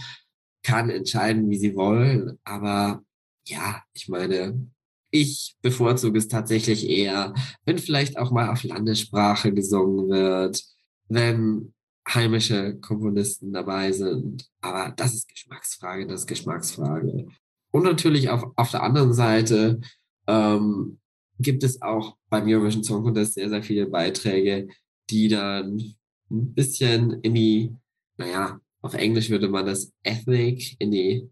[0.64, 3.04] kann entscheiden, wie sie wollen, aber
[3.46, 4.68] ja, ich meine,
[5.10, 10.64] ich bevorzuge es tatsächlich eher, wenn vielleicht auch mal auf Landessprache gesungen wird,
[11.08, 11.72] wenn
[12.08, 14.50] heimische Komponisten dabei sind.
[14.60, 17.28] Aber das ist Geschmacksfrage, das ist Geschmacksfrage.
[17.70, 19.80] Und natürlich auf, auf der anderen Seite
[20.26, 20.98] ähm,
[21.38, 24.68] gibt es auch beim Eurovision Song Contest sehr, sehr viele Beiträge,
[25.10, 25.94] die dann
[26.30, 27.72] ein bisschen in die,
[28.16, 31.28] naja, auf Englisch würde man das Ethnic, in die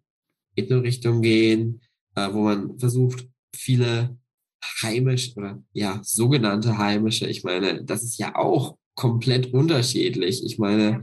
[0.56, 1.82] Ethno-Richtung gehen,
[2.14, 4.16] äh, wo man versucht, viele
[4.82, 10.42] heimisch oder ja, sogenannte heimische, ich meine, das ist ja auch komplett unterschiedlich.
[10.44, 11.02] Ich meine,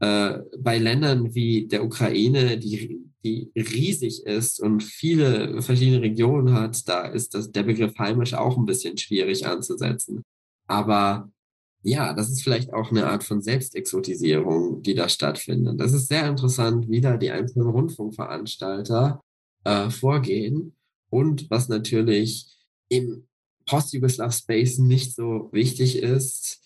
[0.00, 6.88] äh, bei Ländern wie der Ukraine, die, die riesig ist und viele verschiedene Regionen hat,
[6.88, 10.22] da ist das, der Begriff heimisch auch ein bisschen schwierig anzusetzen.
[10.66, 11.30] Aber
[11.82, 15.80] ja, das ist vielleicht auch eine Art von Selbstexotisierung, die da stattfindet.
[15.80, 19.22] Das ist sehr interessant, wie da die einzelnen Rundfunkveranstalter
[19.64, 20.76] äh, vorgehen.
[21.08, 22.54] Und was natürlich
[22.88, 23.26] im
[23.66, 26.60] Post-Yugoslav-Space nicht so wichtig ist,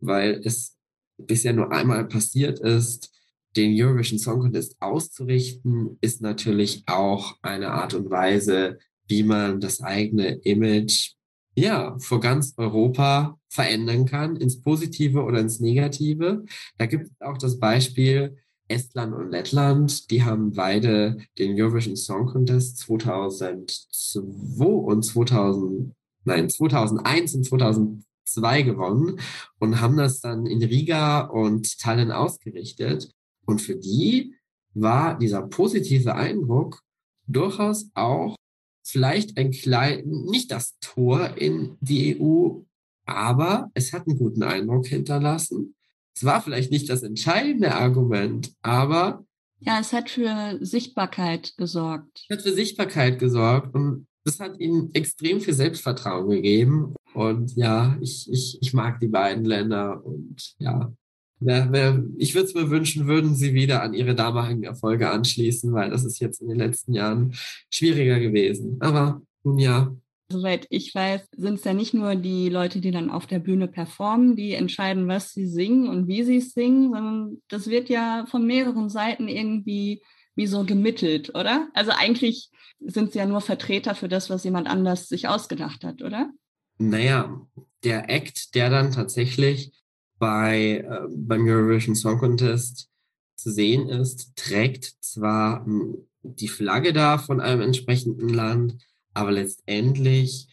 [0.00, 0.76] weil es
[1.18, 3.10] bisher nur einmal passiert ist,
[3.56, 9.82] den Eurovision Song Contest auszurichten, ist natürlich auch eine Art und Weise, wie man das
[9.82, 11.12] eigene Image
[11.54, 16.44] ja vor ganz Europa verändern kann, ins Positive oder ins Negative.
[16.78, 18.38] Da gibt es auch das Beispiel,
[18.68, 25.92] Estland und Lettland, die haben beide den Eurovision Song Contest 2002 und 2000,
[26.24, 29.20] nein, 2001 und 2002 gewonnen
[29.58, 33.10] und haben das dann in Riga und Tallinn ausgerichtet.
[33.44, 34.34] Und für die
[34.72, 36.80] war dieser positive Eindruck
[37.26, 38.36] durchaus auch
[38.82, 42.62] vielleicht ein klein, nicht das Tor in die EU,
[43.06, 45.74] aber es hat einen guten Eindruck hinterlassen.
[46.14, 49.24] Es war vielleicht nicht das entscheidende Argument, aber.
[49.60, 52.26] Ja, es hat für Sichtbarkeit gesorgt.
[52.28, 56.94] Es hat für Sichtbarkeit gesorgt und das hat ihnen extrem viel Selbstvertrauen gegeben.
[57.14, 60.92] Und ja, ich, ich, ich mag die beiden Länder und ja,
[61.40, 65.72] wer, wer, ich würde es mir wünschen, würden sie wieder an ihre damaligen Erfolge anschließen,
[65.72, 67.34] weil das ist jetzt in den letzten Jahren
[67.70, 68.76] schwieriger gewesen.
[68.80, 69.94] Aber nun ja,
[70.32, 73.68] Soweit ich weiß, sind es ja nicht nur die Leute, die dann auf der Bühne
[73.68, 78.26] performen, die entscheiden, was sie singen und wie sie es singen, sondern das wird ja
[78.30, 80.02] von mehreren Seiten irgendwie
[80.34, 81.68] wie so gemittelt, oder?
[81.74, 86.02] Also eigentlich sind sie ja nur Vertreter für das, was jemand anders sich ausgedacht hat,
[86.02, 86.30] oder?
[86.78, 87.46] Naja,
[87.84, 89.72] der Act, der dann tatsächlich
[90.18, 92.88] bei, äh, beim Eurovision Song Contest
[93.36, 98.76] zu sehen ist, trägt zwar hm, die Flagge da von einem entsprechenden Land,
[99.14, 100.48] aber letztendlich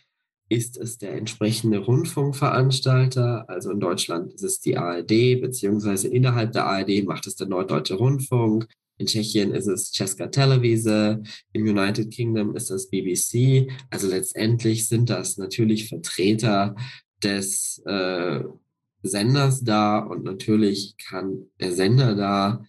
[0.50, 3.48] ist es der entsprechende Rundfunkveranstalter.
[3.48, 7.96] Also in Deutschland ist es die ARD, beziehungsweise innerhalb der ARD macht es der Norddeutsche
[7.96, 8.68] Rundfunk.
[8.98, 11.22] In Tschechien ist es Česká Televize,
[11.54, 13.72] im United Kingdom ist es BBC.
[13.90, 16.76] Also letztendlich sind das natürlich Vertreter
[17.24, 18.44] des äh,
[19.02, 22.66] Senders da und natürlich kann der Sender da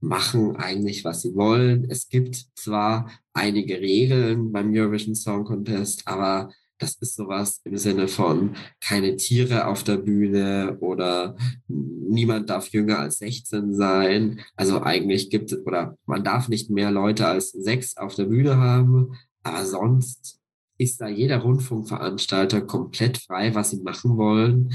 [0.00, 1.86] machen eigentlich, was sie wollen.
[1.90, 8.06] Es gibt zwar einige Regeln beim Eurovision Song Contest, aber das ist sowas im Sinne
[8.06, 14.40] von keine Tiere auf der Bühne oder niemand darf jünger als 16 sein.
[14.56, 18.56] Also eigentlich gibt es, oder man darf nicht mehr Leute als sechs auf der Bühne
[18.56, 20.38] haben, aber sonst
[20.78, 24.72] ist da jeder Rundfunkveranstalter komplett frei, was sie machen wollen.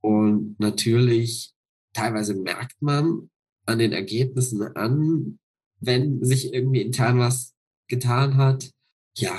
[0.00, 1.52] Und natürlich,
[1.92, 3.30] teilweise merkt man,
[3.66, 5.38] an den Ergebnissen an,
[5.80, 7.54] wenn sich irgendwie intern was
[7.88, 8.70] getan hat.
[9.16, 9.38] Ja,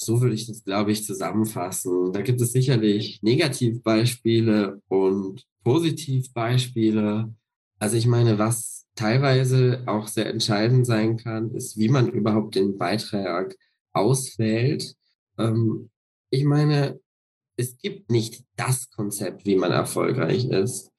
[0.00, 2.12] so würde ich das, glaube ich, zusammenfassen.
[2.12, 7.34] Da gibt es sicherlich Negativbeispiele und Positivbeispiele.
[7.78, 12.78] Also ich meine, was teilweise auch sehr entscheidend sein kann, ist, wie man überhaupt den
[12.78, 13.56] Beitrag
[13.92, 14.94] auswählt.
[15.38, 15.90] Ähm,
[16.30, 17.00] ich meine,
[17.56, 20.90] es gibt nicht das Konzept, wie man erfolgreich ist.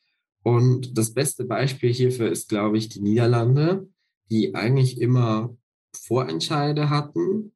[0.43, 3.87] Und das beste Beispiel hierfür ist, glaube ich, die Niederlande,
[4.29, 5.55] die eigentlich immer
[5.95, 7.51] Vorentscheide hatten,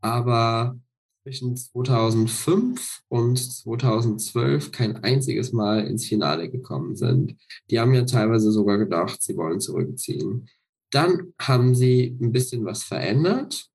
[0.00, 0.78] aber
[1.22, 7.36] zwischen 2005 und 2012 kein einziges Mal ins Finale gekommen sind.
[7.70, 10.48] Die haben ja teilweise sogar gedacht, sie wollen zurückziehen.
[10.90, 13.70] Dann haben sie ein bisschen was verändert.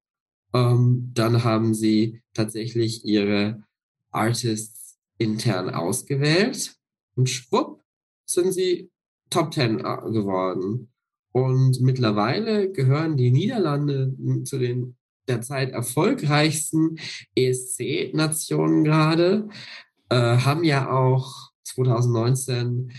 [0.54, 3.64] Ähm, dann haben sie tatsächlich ihre
[4.12, 6.76] Artists intern ausgewählt
[7.16, 7.79] und schwupp
[8.30, 8.90] sind sie
[9.30, 10.92] Top Ten äh, geworden.
[11.32, 14.14] Und mittlerweile gehören die Niederlande
[14.44, 14.96] zu den
[15.28, 16.98] derzeit erfolgreichsten
[17.36, 19.48] ESC-Nationen gerade,
[20.10, 22.92] äh, haben ja auch 2019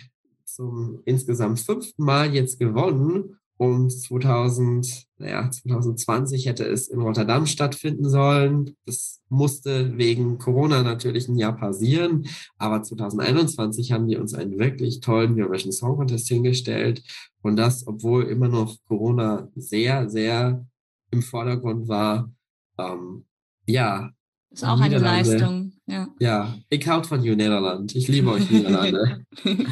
[0.45, 8.09] zum insgesamt fünften Mal jetzt gewonnen und 2000, naja, 2020 hätte es in Rotterdam stattfinden
[8.09, 8.75] sollen.
[8.87, 12.27] Das musste wegen Corona natürlich ein Jahr passieren.
[12.57, 17.03] Aber 2021 haben die uns einen wirklich tollen Eurovision Song Contest hingestellt.
[17.43, 20.65] Und das, obwohl immer noch Corona sehr, sehr
[21.11, 22.33] im Vordergrund war.
[22.79, 23.27] Ähm,
[23.67, 24.11] ja.
[24.49, 26.09] Ist auch eine Leistung, ja.
[26.19, 27.95] Ja, ich haut von you, Niederland.
[27.95, 29.27] Ich liebe euch, Niederlande.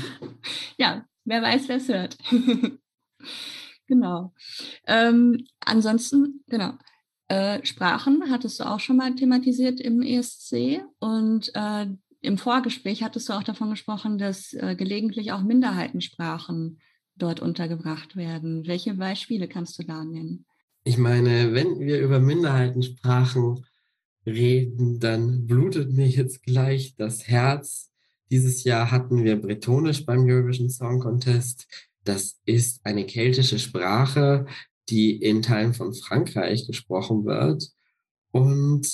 [0.76, 2.18] ja, wer weiß, wer es hört.
[3.88, 4.32] Genau.
[4.86, 6.74] Ähm, ansonsten, genau.
[7.26, 11.86] Äh, Sprachen hattest du auch schon mal thematisiert im ESC und äh,
[12.20, 16.80] im Vorgespräch hattest du auch davon gesprochen, dass äh, gelegentlich auch Minderheitensprachen
[17.16, 18.66] dort untergebracht werden.
[18.66, 20.46] Welche Beispiele kannst du da nennen?
[20.84, 23.64] Ich meine, wenn wir über Minderheitensprachen
[24.26, 27.90] reden, dann blutet mir jetzt gleich das Herz.
[28.30, 31.66] Dieses Jahr hatten wir Bretonisch beim Eurovision Song Contest.
[32.04, 34.46] Das ist eine keltische Sprache,
[34.88, 37.68] die in Teilen von Frankreich gesprochen wird.
[38.30, 38.88] Und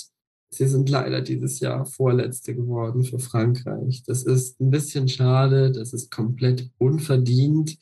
[0.49, 4.03] sie sind leider dieses Jahr Vorletzte geworden für Frankreich.
[4.05, 7.77] Das ist ein bisschen schade, das ist komplett unverdient,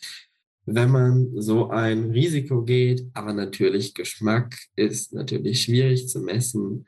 [0.65, 3.05] wenn man so ein Risiko geht.
[3.13, 6.85] Aber natürlich, Geschmack ist natürlich schwierig zu messen.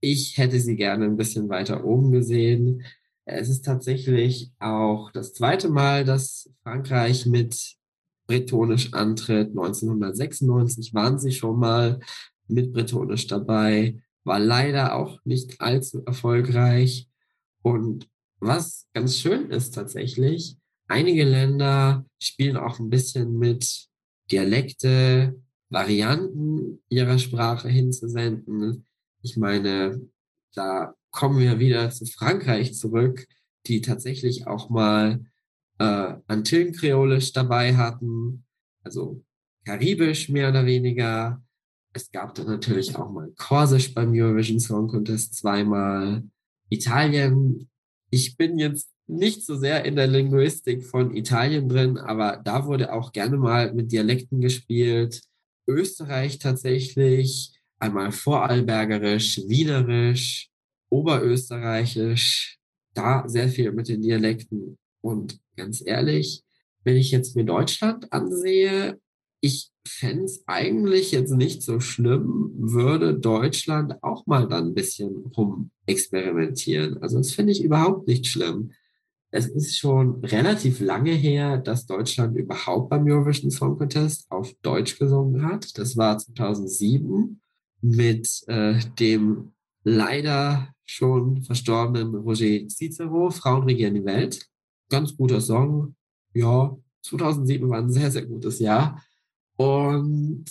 [0.00, 2.82] Ich hätte sie gerne ein bisschen weiter oben gesehen.
[3.24, 7.76] Es ist tatsächlich auch das zweite Mal, dass Frankreich mit
[8.26, 9.48] Bretonisch antritt.
[9.50, 12.00] 1996 waren sie schon mal
[12.48, 17.08] mit Bretonisch dabei, war leider auch nicht allzu erfolgreich.
[17.62, 18.08] Und
[18.40, 20.56] was ganz schön ist tatsächlich,
[20.88, 23.88] einige Länder spielen auch ein bisschen mit
[24.30, 28.84] Dialekte, Varianten ihrer Sprache hinzusenden.
[29.22, 30.00] Ich meine,
[30.54, 33.26] da kommen wir wieder zu Frankreich zurück,
[33.66, 35.24] die tatsächlich auch mal
[35.78, 38.44] äh, Antillen-Kreolisch dabei hatten,
[38.82, 39.22] also
[39.64, 41.40] Karibisch mehr oder weniger.
[41.92, 46.24] Es gab dann natürlich auch mal Korsisch beim Eurovision Song Contest zweimal.
[46.68, 47.68] Italien
[48.12, 52.92] ich bin jetzt nicht so sehr in der Linguistik von Italien drin, aber da wurde
[52.92, 55.22] auch gerne mal mit Dialekten gespielt.
[55.66, 60.50] Österreich tatsächlich, einmal Vorarlbergerisch, Wienerisch,
[60.92, 62.58] Oberösterreichisch,
[62.94, 64.78] da sehr viel mit den Dialekten.
[65.00, 66.42] Und ganz ehrlich,
[66.84, 69.00] wenn ich jetzt mir Deutschland ansehe,
[69.40, 75.26] ich fände es eigentlich jetzt nicht so schlimm, würde Deutschland auch mal dann ein bisschen
[75.36, 76.98] rum experimentieren.
[77.02, 78.72] Also das finde ich überhaupt nicht schlimm.
[79.30, 84.98] Es ist schon relativ lange her, dass Deutschland überhaupt beim Eurovision Song Contest auf Deutsch
[84.98, 85.76] gesungen hat.
[85.78, 87.40] Das war 2007
[87.80, 89.52] mit äh, dem
[89.84, 94.46] leider schon verstorbenen Roger Cicero, Frauen regieren die Welt.
[94.90, 95.94] Ganz guter Song.
[96.34, 99.02] Ja, 2007 war ein sehr, sehr gutes Jahr.
[99.56, 100.44] Und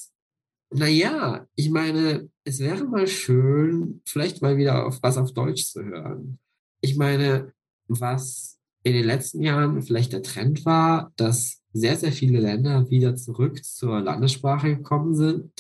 [0.71, 5.83] naja, ich meine, es wäre mal schön, vielleicht mal wieder auf was auf Deutsch zu
[5.83, 6.39] hören.
[6.81, 7.53] Ich meine,
[7.87, 13.15] was in den letzten Jahren vielleicht der Trend war, dass sehr, sehr viele Länder wieder
[13.15, 15.51] zurück zur Landessprache gekommen sind.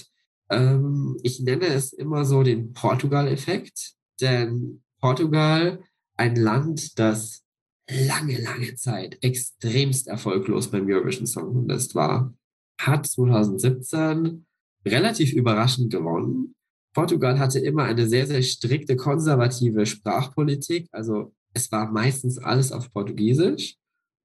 [0.49, 5.83] Ähm, ich nenne es immer so den Portugal-Effekt, denn Portugal,
[6.17, 7.43] ein Land, das
[7.89, 12.33] lange, lange Zeit extremst erfolglos beim Eurovision Song Contest war,
[12.79, 14.45] hat 2017
[14.85, 16.55] relativ überraschend gewonnen.
[16.93, 20.87] Portugal hatte immer eine sehr, sehr strikte konservative Sprachpolitik.
[20.91, 23.75] Also es war meistens alles auf Portugiesisch.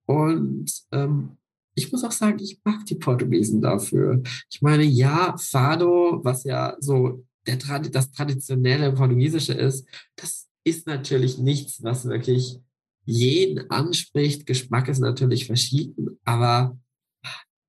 [0.06, 1.36] Und ähm,
[1.74, 4.22] ich muss auch sagen, ich mag die Portugiesen dafür.
[4.50, 11.38] Ich meine, ja, Fado, was ja so der, das traditionelle Portugiesische ist, das ist natürlich
[11.38, 12.58] nichts, was wirklich
[13.04, 14.46] jeden anspricht.
[14.46, 16.76] Geschmack ist natürlich verschieden, aber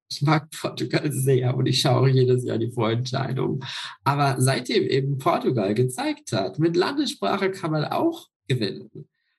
[0.09, 3.63] ich mag Portugal sehr und ich schaue jedes Jahr die Vorentscheidung.
[4.03, 8.89] Aber seitdem eben Portugal gezeigt hat, mit Landessprache kann man auch gewinnen,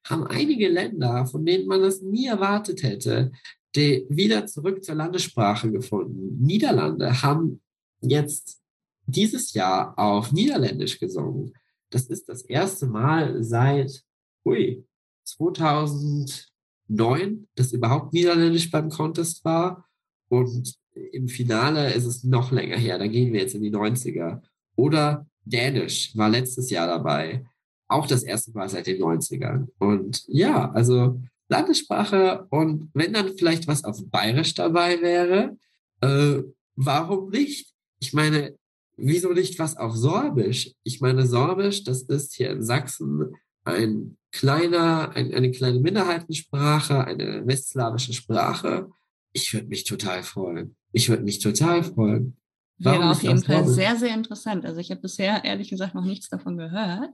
[0.04, 3.32] haben einige Länder, von denen man das nie erwartet hätte,
[3.74, 6.38] die wieder zurück zur Landessprache gefunden.
[6.40, 7.60] Niederlande haben
[8.00, 8.60] jetzt
[9.08, 11.54] dieses Jahr auf Niederländisch gesungen.
[11.90, 14.04] Das ist das erste Mal seit
[14.44, 14.84] ui,
[15.24, 19.86] 2009, dass überhaupt Niederländisch beim Contest war.
[20.28, 20.74] Und
[21.12, 24.42] im Finale ist es noch länger her, da gehen wir jetzt in die 90er.
[24.76, 27.46] Oder Dänisch war letztes Jahr dabei.
[27.88, 29.68] Auch das erste Mal seit den 90ern.
[29.78, 31.18] Und ja, also
[31.48, 35.56] Landessprache und wenn dann vielleicht was auf Bayerisch dabei wäre,
[36.02, 36.42] äh,
[36.76, 37.72] warum nicht?
[38.00, 38.58] Ich meine,
[38.98, 40.72] wieso nicht was auf Sorbisch?
[40.82, 43.32] Ich meine, Sorbisch, das ist hier in Sachsen
[43.64, 48.90] ein kleiner, ein, eine kleine Minderheitensprache, eine westslawische Sprache.
[49.32, 50.76] Ich würde mich total freuen.
[50.92, 52.36] Ich würde mich total freuen.
[52.78, 53.74] Warum Wäre auf jeden Fall Sorbisch?
[53.74, 54.64] sehr, sehr interessant.
[54.64, 57.10] Also ich habe bisher ehrlich gesagt noch nichts davon gehört.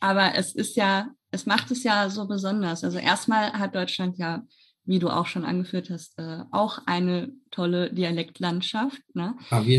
[0.00, 2.84] Aber es ist ja, es macht es ja so besonders.
[2.84, 4.42] Also erstmal hat Deutschland ja
[4.90, 9.36] wie du auch schon angeführt hast, äh, auch eine tolle Dialektlandschaft, ne?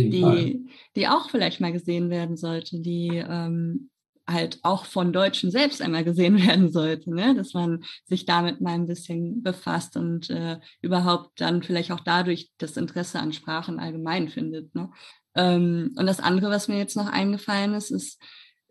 [0.10, 0.56] Die, Fall.
[0.96, 3.90] die auch vielleicht mal gesehen werden sollte, die ähm,
[4.26, 7.36] halt auch von Deutschen selbst einmal gesehen werden sollte, ne?
[7.36, 12.50] dass man sich damit mal ein bisschen befasst und äh, überhaupt dann vielleicht auch dadurch
[12.58, 14.74] das Interesse an Sprachen allgemein findet.
[14.74, 14.92] Ne?
[15.36, 18.18] Ähm, und das andere, was mir jetzt noch eingefallen ist, ist,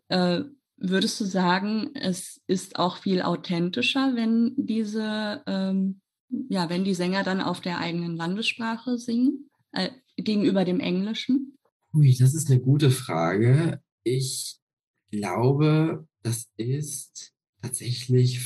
[0.07, 0.41] äh,
[0.77, 6.01] würdest du sagen, es ist auch viel authentischer, wenn diese ähm,
[6.49, 11.57] ja, wenn die Sänger dann auf der eigenen Landessprache singen, äh, gegenüber dem Englischen?
[11.93, 13.81] Ui, das ist eine gute Frage.
[14.03, 14.57] Ich
[15.11, 18.39] glaube, das ist tatsächlich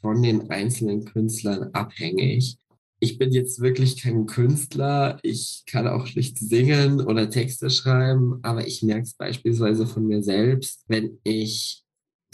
[0.00, 2.56] von den einzelnen Künstlern abhängig.
[2.98, 8.66] Ich bin jetzt wirklich kein Künstler, ich kann auch nicht singen oder Texte schreiben, aber
[8.66, 11.84] ich merke es beispielsweise von mir selbst, wenn ich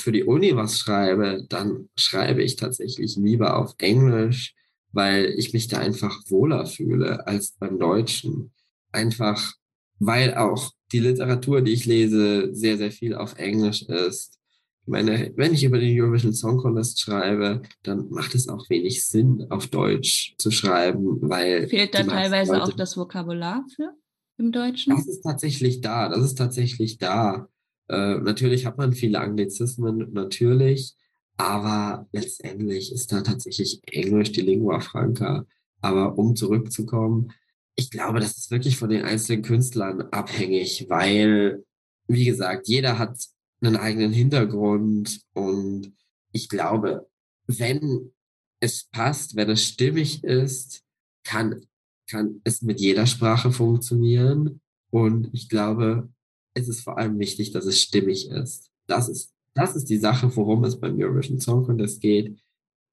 [0.01, 4.55] für die Uni was schreibe, dann schreibe ich tatsächlich lieber auf Englisch,
[4.93, 8.53] weil ich mich da einfach wohler fühle als beim Deutschen.
[8.93, 9.55] Einfach,
[9.99, 14.39] weil auch die Literatur, die ich lese, sehr, sehr viel auf Englisch ist.
[14.85, 19.05] Ich meine, wenn ich über den Eurovision Song Contest schreibe, dann macht es auch wenig
[19.07, 21.69] Sinn, auf Deutsch zu schreiben, weil.
[21.69, 23.95] Fehlt da teilweise Leute, auch das Vokabular für
[24.39, 24.97] im Deutschen?
[24.97, 27.49] Das ist tatsächlich da, das ist tatsächlich da.
[27.89, 30.95] Äh, natürlich hat man viele Anglizismen, natürlich,
[31.37, 35.47] aber letztendlich ist da tatsächlich Englisch die Lingua franca.
[35.81, 37.33] Aber um zurückzukommen,
[37.75, 41.65] ich glaube, das ist wirklich von den einzelnen Künstlern abhängig, weil,
[42.07, 43.19] wie gesagt, jeder hat
[43.61, 45.93] einen eigenen Hintergrund und
[46.33, 47.09] ich glaube,
[47.47, 48.13] wenn
[48.61, 50.83] es passt, wenn es stimmig ist,
[51.25, 51.67] kann,
[52.09, 54.61] kann es mit jeder Sprache funktionieren.
[54.91, 56.09] Und ich glaube,
[56.55, 58.71] es ist vor allem wichtig, dass es stimmig ist.
[58.87, 62.39] Das ist das ist die Sache, worum es beim Eurovision Song Contest geht.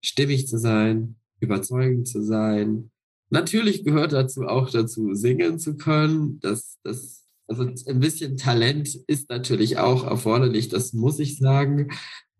[0.01, 2.91] stimmig zu sein, überzeugend zu sein.
[3.29, 6.39] Natürlich gehört dazu auch dazu, singen zu können.
[6.39, 11.89] Das, das, also ein bisschen Talent ist natürlich auch erforderlich, das muss ich sagen.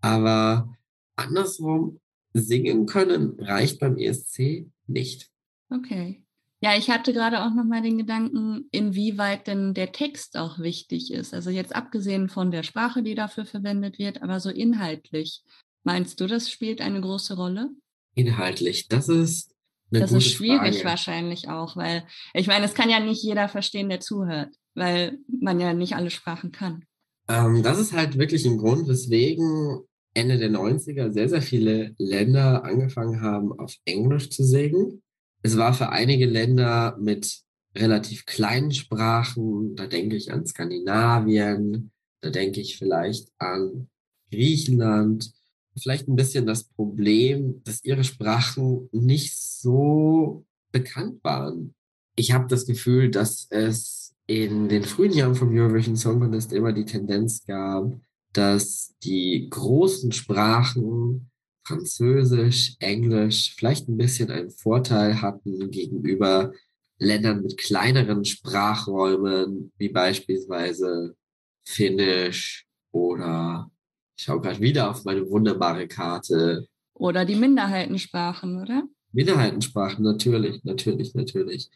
[0.02, 0.74] Aber
[1.18, 2.00] andersrum,
[2.34, 5.30] singen können reicht beim ESC nicht.
[5.70, 6.24] Okay.
[6.62, 11.12] Ja, ich hatte gerade auch noch mal den Gedanken, inwieweit denn der Text auch wichtig
[11.14, 11.34] ist.
[11.34, 15.44] Also jetzt abgesehen von der Sprache, die dafür verwendet wird, aber so inhaltlich.
[15.84, 17.70] Meinst du, das spielt eine große Rolle?
[18.14, 19.56] Inhaltlich, das ist
[19.92, 20.86] eine Das ist schwierig Frage.
[20.86, 22.04] wahrscheinlich auch, weil
[22.34, 26.10] ich meine, es kann ja nicht jeder verstehen, der zuhört, weil man ja nicht alle
[26.10, 26.84] Sprachen kann.
[27.30, 29.80] Ähm, das ist halt wirklich ein Grund, weswegen
[30.14, 35.02] Ende der 90er sehr, sehr viele Länder angefangen haben, auf Englisch zu singen
[35.42, 37.42] es war für einige Länder mit
[37.76, 43.90] relativ kleinen Sprachen, da denke ich an Skandinavien, da denke ich vielleicht an
[44.32, 45.32] Griechenland,
[45.78, 51.74] vielleicht ein bisschen das Problem, dass ihre Sprachen nicht so bekannt waren.
[52.16, 56.74] Ich habe das Gefühl, dass es in den frühen Jahren vom Eurovision Song Contest immer
[56.74, 58.00] die Tendenz gab,
[58.34, 61.32] dass die großen Sprachen
[61.70, 66.52] Französisch, Englisch vielleicht ein bisschen einen Vorteil hatten gegenüber
[66.98, 71.16] Ländern mit kleineren Sprachräumen, wie beispielsweise
[71.64, 73.70] Finnisch oder
[74.18, 76.68] ich schaue gerade wieder auf meine wunderbare Karte.
[76.96, 78.84] Oder die Minderheitensprachen, oder?
[79.12, 81.70] Minderheitensprachen, natürlich, natürlich, natürlich.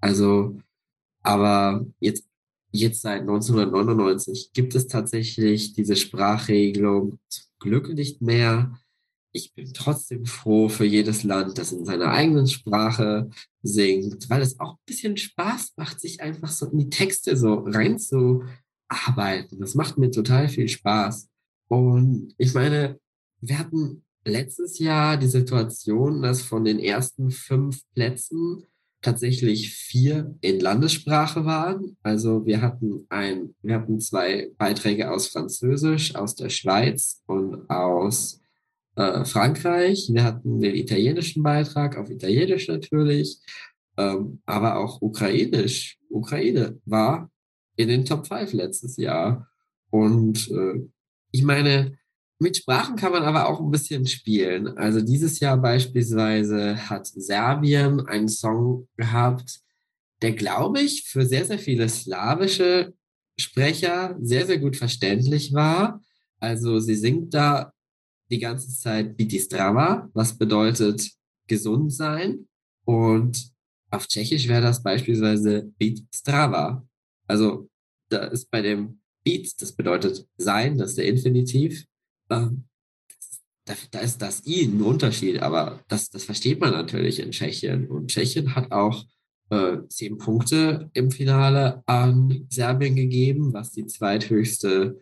[0.00, 0.60] Also,
[1.22, 2.28] aber jetzt,
[2.70, 8.78] jetzt seit 1999 gibt es tatsächlich diese Sprachregelung zum Glück nicht mehr
[9.32, 13.30] ich bin trotzdem froh für jedes Land, das in seiner eigenen Sprache
[13.62, 17.54] singt, weil es auch ein bisschen Spaß macht, sich einfach so in die Texte so
[17.66, 19.60] reinzuarbeiten.
[19.60, 21.28] Das macht mir total viel Spaß.
[21.68, 22.98] Und ich meine,
[23.40, 28.64] wir hatten letztes Jahr die Situation, dass von den ersten fünf Plätzen
[29.02, 31.96] tatsächlich vier in Landessprache waren.
[32.02, 38.39] Also wir hatten ein, wir hatten zwei Beiträge aus Französisch, aus der Schweiz und aus
[38.96, 40.08] äh, Frankreich.
[40.12, 43.38] Wir hatten den italienischen Beitrag, auf Italienisch natürlich,
[43.96, 45.98] ähm, aber auch Ukrainisch.
[46.08, 47.30] Ukraine war
[47.76, 49.48] in den Top 5 letztes Jahr.
[49.90, 50.80] Und äh,
[51.30, 51.98] ich meine,
[52.38, 54.68] mit Sprachen kann man aber auch ein bisschen spielen.
[54.78, 59.60] Also dieses Jahr beispielsweise hat Serbien einen Song gehabt,
[60.22, 62.94] der, glaube ich, für sehr, sehr viele slawische
[63.38, 66.00] Sprecher sehr, sehr gut verständlich war.
[66.38, 67.72] Also sie singt da
[68.30, 71.10] die ganze Zeit Bitistrava, was bedeutet
[71.46, 72.46] gesund sein.
[72.84, 73.52] Und
[73.90, 76.86] auf Tschechisch wäre das beispielsweise Bitstrava.
[77.26, 77.68] Also
[78.08, 81.84] da ist bei dem Beat, das bedeutet sein, das ist der Infinitiv.
[82.30, 82.64] Ähm,
[83.66, 87.88] da, da, ist das I ein Unterschied, aber das, das versteht man natürlich in Tschechien.
[87.88, 89.04] Und Tschechien hat auch
[89.50, 94.98] äh, zehn Punkte im Finale an Serbien gegeben, was die zweithöchste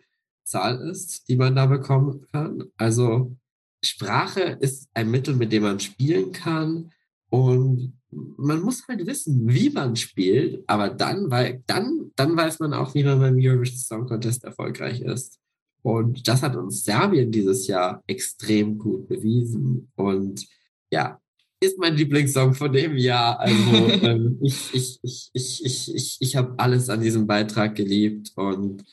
[0.49, 2.65] Zahl ist, die man da bekommen kann.
[2.77, 3.35] Also
[3.83, 6.91] Sprache ist ein Mittel, mit dem man spielen kann.
[7.29, 12.73] Und man muss halt wissen, wie man spielt, aber dann, weil, dann, dann weiß man
[12.73, 15.39] auch, wie man beim Eurovision Song Contest erfolgreich ist.
[15.81, 19.91] Und das hat uns Serbien dieses Jahr extrem gut bewiesen.
[19.95, 20.45] Und
[20.91, 21.19] ja,
[21.61, 23.39] ist mein Lieblingssong von dem Jahr.
[23.39, 23.53] Also
[24.01, 28.83] ähm, ich, ich, ich, ich, ich, ich, ich habe alles an diesem Beitrag geliebt und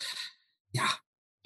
[0.73, 0.85] ja,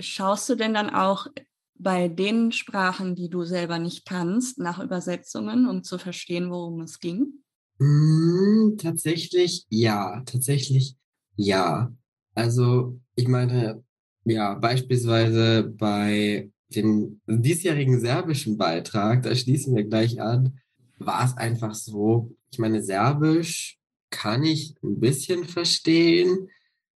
[0.01, 1.27] Schaust du denn dann auch
[1.75, 7.01] bei den Sprachen, die du selber nicht kannst, nach Übersetzungen, um zu verstehen, worum es
[7.01, 7.43] ging?
[7.79, 10.97] Mm, tatsächlich ja, tatsächlich
[11.37, 11.93] ja.
[12.35, 13.83] Also ich meine,
[14.25, 20.61] ja, beispielsweise bei dem diesjährigen serbischen Beitrag, da schließen wir gleich an,
[20.99, 23.79] war es einfach so, ich meine, Serbisch
[24.11, 26.49] kann ich ein bisschen verstehen,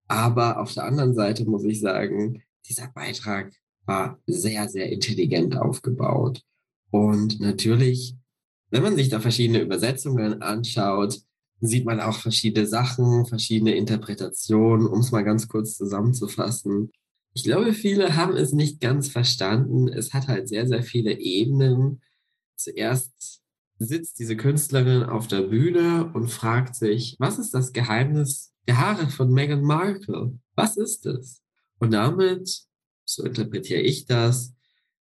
[0.08, 3.52] aber auf der anderen Seite muss ich sagen, dieser Beitrag
[3.86, 6.42] war sehr, sehr intelligent aufgebaut.
[6.90, 8.16] Und natürlich,
[8.70, 11.20] wenn man sich da verschiedene Übersetzungen anschaut,
[11.60, 16.90] sieht man auch verschiedene Sachen, verschiedene Interpretationen, um es mal ganz kurz zusammenzufassen.
[17.34, 19.88] Ich glaube, viele haben es nicht ganz verstanden.
[19.88, 22.02] Es hat halt sehr, sehr viele Ebenen.
[22.56, 23.42] Zuerst
[23.78, 29.08] sitzt diese Künstlerin auf der Bühne und fragt sich, was ist das Geheimnis der Haare
[29.08, 30.38] von Meghan Markle?
[30.54, 31.41] Was ist es?
[31.82, 32.62] Und damit,
[33.04, 34.54] so interpretiere ich das,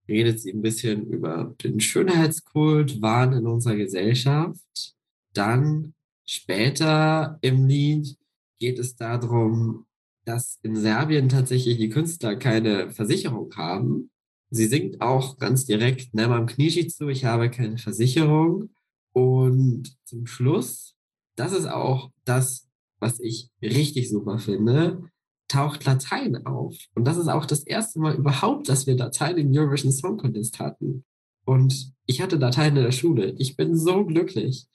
[0.07, 4.95] redet sie ein bisschen über den Schönheitskult, Wahn in unserer Gesellschaft.
[5.33, 5.93] Dann
[6.25, 8.17] später im Lied
[8.59, 9.87] geht es darum,
[10.23, 14.09] dass in Serbien tatsächlich die Künstler keine Versicherung haben.
[14.49, 18.69] sie singt auch ganz direkt, ne, am zu, ich habe keine Versicherung.
[19.11, 20.95] Und zum Schluss,
[21.35, 22.69] das ist auch das,
[22.99, 25.11] was ich richtig super finde,
[25.49, 26.77] taucht Latein auf.
[26.95, 30.59] Und das ist auch das erste Mal überhaupt, dass wir Latein im Eurovision Song Contest
[30.59, 31.03] hatten.
[31.43, 33.35] Und ich hatte Latein in der Schule.
[33.37, 34.67] Ich bin so glücklich.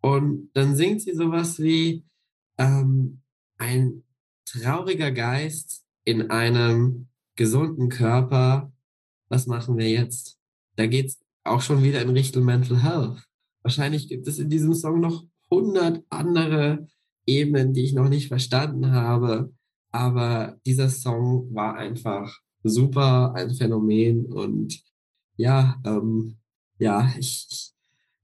[0.00, 2.04] Und dann singt sie sowas wie
[2.58, 3.22] ähm,
[3.58, 4.02] ein
[4.46, 8.72] trauriger Geist in einem gesunden Körper.
[9.28, 10.38] Was machen wir jetzt?
[10.76, 13.22] Da geht es auch schon wieder in Richtung Mental Health.
[13.62, 16.88] Wahrscheinlich gibt es in diesem Song noch hundert andere
[17.26, 19.52] Ebenen, die ich noch nicht verstanden habe.
[19.92, 24.82] Aber dieser Song war einfach super, ein Phänomen und
[25.36, 26.38] ja, ähm,
[26.78, 27.72] ja, ich,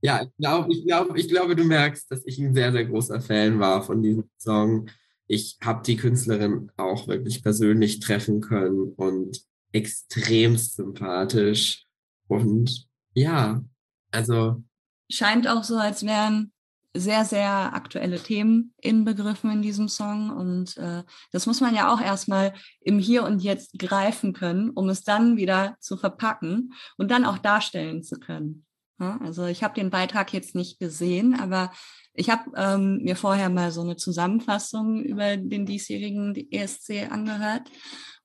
[0.01, 3.21] ja, ich glaube, ich glaube, ich glaube, du merkst, dass ich ein sehr, sehr großer
[3.21, 4.89] Fan war von diesem Song.
[5.27, 9.43] Ich habe die Künstlerin auch wirklich persönlich treffen können und
[9.73, 11.87] extrem sympathisch.
[12.29, 13.63] Und ja,
[14.11, 14.63] also.
[15.11, 16.53] Scheint auch so, als wären
[16.95, 20.31] sehr, sehr aktuelle Themen inbegriffen in diesem Song.
[20.31, 24.89] Und äh, das muss man ja auch erstmal im Hier und Jetzt greifen können, um
[24.89, 28.65] es dann wieder zu verpacken und dann auch darstellen zu können.
[29.01, 31.71] Ja, also ich habe den Beitrag jetzt nicht gesehen, aber
[32.15, 37.71] ich habe ähm, mir vorher mal so eine Zusammenfassung über den diesjährigen ESC angehört.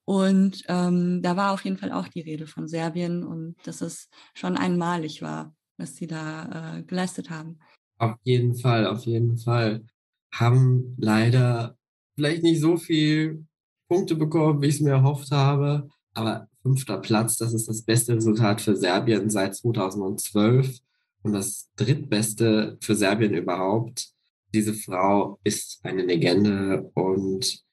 [0.05, 4.09] Und ähm, da war auf jeden Fall auch die Rede von Serbien und dass es
[4.34, 7.59] schon einmalig war, was sie da äh, geleistet haben.
[8.03, 9.85] Auf jeden Fall, auf jeden Fall.
[10.33, 11.77] Haben leider
[12.15, 13.45] vielleicht nicht so viel
[13.87, 15.89] Punkte bekommen, wie ich es mir erhofft habe.
[16.13, 20.79] Aber fünfter Platz, das ist das beste Resultat für Serbien seit 2012
[21.23, 24.09] und das drittbeste für Serbien überhaupt.
[24.53, 27.63] Diese Frau ist eine Legende und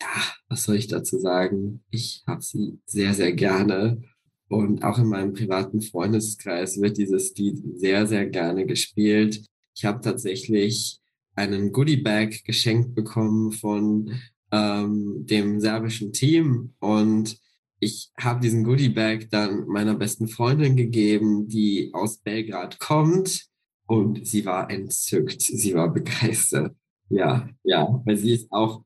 [0.00, 1.84] ja, was soll ich dazu sagen?
[1.90, 4.02] Ich habe sie sehr, sehr gerne.
[4.48, 9.46] Und auch in meinem privaten Freundeskreis wird dieses Lied sehr, sehr gerne gespielt.
[9.74, 11.00] Ich habe tatsächlich
[11.34, 14.20] einen Goodie-Bag geschenkt bekommen von
[14.50, 17.38] ähm, dem serbischen Team und
[17.80, 23.46] ich habe diesen Goodie-Bag dann meiner besten Freundin gegeben, die aus Belgrad kommt
[23.86, 26.76] und sie war entzückt, sie war begeistert.
[27.08, 28.84] Ja, ja, weil sie ist auch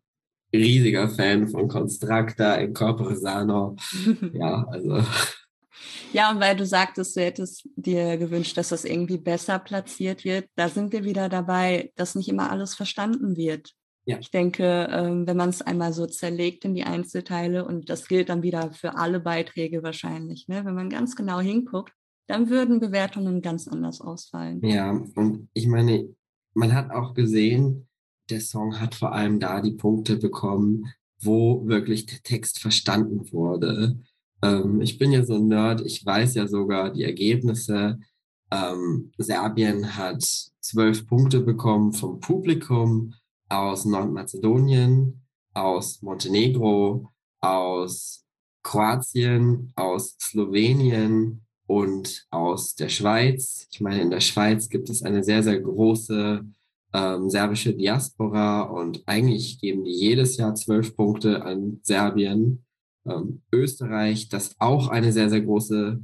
[0.53, 3.77] riesiger Fan von Constructa in Corpore Sano.
[4.33, 5.03] ja, also
[6.17, 10.49] ja, und weil du sagtest, du hättest dir gewünscht, dass das irgendwie besser platziert wird,
[10.55, 13.75] da sind wir wieder dabei, dass nicht immer alles verstanden wird.
[14.07, 14.19] Ja.
[14.19, 18.31] Ich denke, ähm, wenn man es einmal so zerlegt in die Einzelteile, und das gilt
[18.31, 20.65] dann wieder für alle Beiträge wahrscheinlich, ne?
[20.65, 21.93] wenn man ganz genau hinguckt,
[22.29, 24.65] dann würden Bewertungen ganz anders ausfallen.
[24.65, 26.09] Ja, und ich meine,
[26.55, 27.89] man hat auch gesehen,
[28.31, 30.87] der Song hat vor allem da die Punkte bekommen,
[31.21, 33.99] wo wirklich der Text verstanden wurde.
[34.43, 37.99] Ähm, ich bin ja so ein Nerd, ich weiß ja sogar die Ergebnisse.
[38.51, 40.23] Ähm, Serbien hat
[40.61, 43.15] zwölf Punkte bekommen vom Publikum
[43.49, 45.23] aus Nordmazedonien,
[45.55, 47.11] aus Montenegro,
[47.41, 48.25] aus
[48.63, 53.69] Kroatien, aus Slowenien und aus der Schweiz.
[53.71, 56.45] Ich meine, in der Schweiz gibt es eine sehr, sehr große
[56.93, 62.66] ähm, serbische Diaspora und eigentlich geben die jedes Jahr zwölf Punkte an Serbien
[63.09, 66.01] ähm, Österreich, das auch eine sehr, sehr große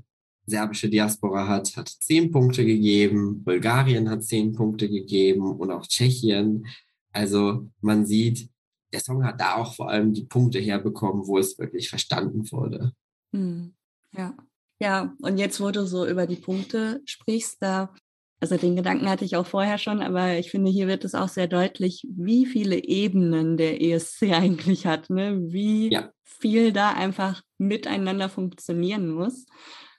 [0.46, 3.44] serbische Diaspora hat, hat zehn Punkte gegeben.
[3.44, 6.66] Bulgarien hat zehn Punkte gegeben und auch Tschechien.
[7.12, 8.50] Also man sieht,
[8.92, 12.92] der Song hat da auch vor allem die Punkte herbekommen, wo es wirklich verstanden wurde.
[13.32, 13.74] Hm,
[14.16, 14.36] ja.
[14.80, 17.94] Ja, und jetzt, wo du so über die Punkte sprichst, da
[18.42, 21.28] also den Gedanken hatte ich auch vorher schon, aber ich finde, hier wird es auch
[21.28, 25.38] sehr deutlich, wie viele Ebenen der ESC eigentlich hat, ne?
[25.40, 26.10] wie ja.
[26.24, 29.46] viel da einfach miteinander funktionieren muss.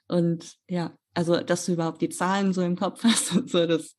[0.08, 3.96] Und ja, also dass du überhaupt die Zahlen so im Kopf hast und so, das,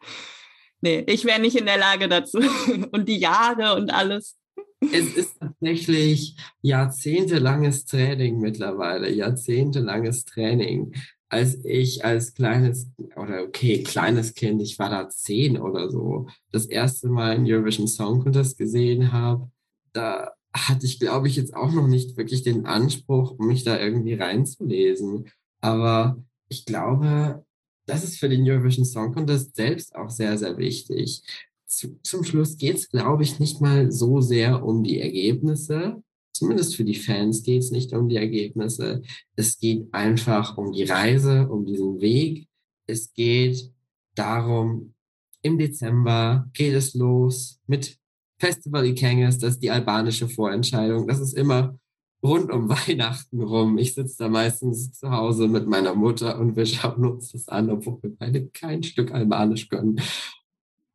[0.79, 2.37] nee, ich wäre nicht in der Lage dazu.
[2.91, 4.37] und die Jahre und alles.
[4.79, 10.93] Es ist tatsächlich jahrzehntelanges Training mittlerweile, jahrzehntelanges Training
[11.30, 16.65] als ich als kleines, oder okay, kleines Kind, ich war da zehn oder so, das
[16.65, 19.49] erste Mal einen Eurovision Song Contest gesehen habe,
[19.93, 24.13] da hatte ich, glaube ich, jetzt auch noch nicht wirklich den Anspruch, mich da irgendwie
[24.13, 25.30] reinzulesen.
[25.59, 27.43] Aber ich glaube,
[27.86, 31.21] das ist für den Eurovision Song Contest selbst auch sehr, sehr wichtig.
[31.67, 36.01] Zu, zum Schluss geht es, glaube ich, nicht mal so sehr um die Ergebnisse,
[36.36, 39.01] zumindest für die Fans geht es nicht um die Ergebnisse.
[39.36, 42.47] Es geht einfach um die Reise, um diesen Weg.
[42.88, 43.71] Es geht
[44.15, 44.93] darum,
[45.41, 47.97] im Dezember geht es los mit
[48.38, 51.07] Festival Ikenges, das ist die albanische Vorentscheidung.
[51.07, 51.79] Das ist immer
[52.21, 53.77] rund um Weihnachten rum.
[53.77, 57.69] Ich sitze da meistens zu Hause mit meiner Mutter und wir schauen uns das an,
[57.69, 60.01] obwohl wir beide kein Stück Albanisch können.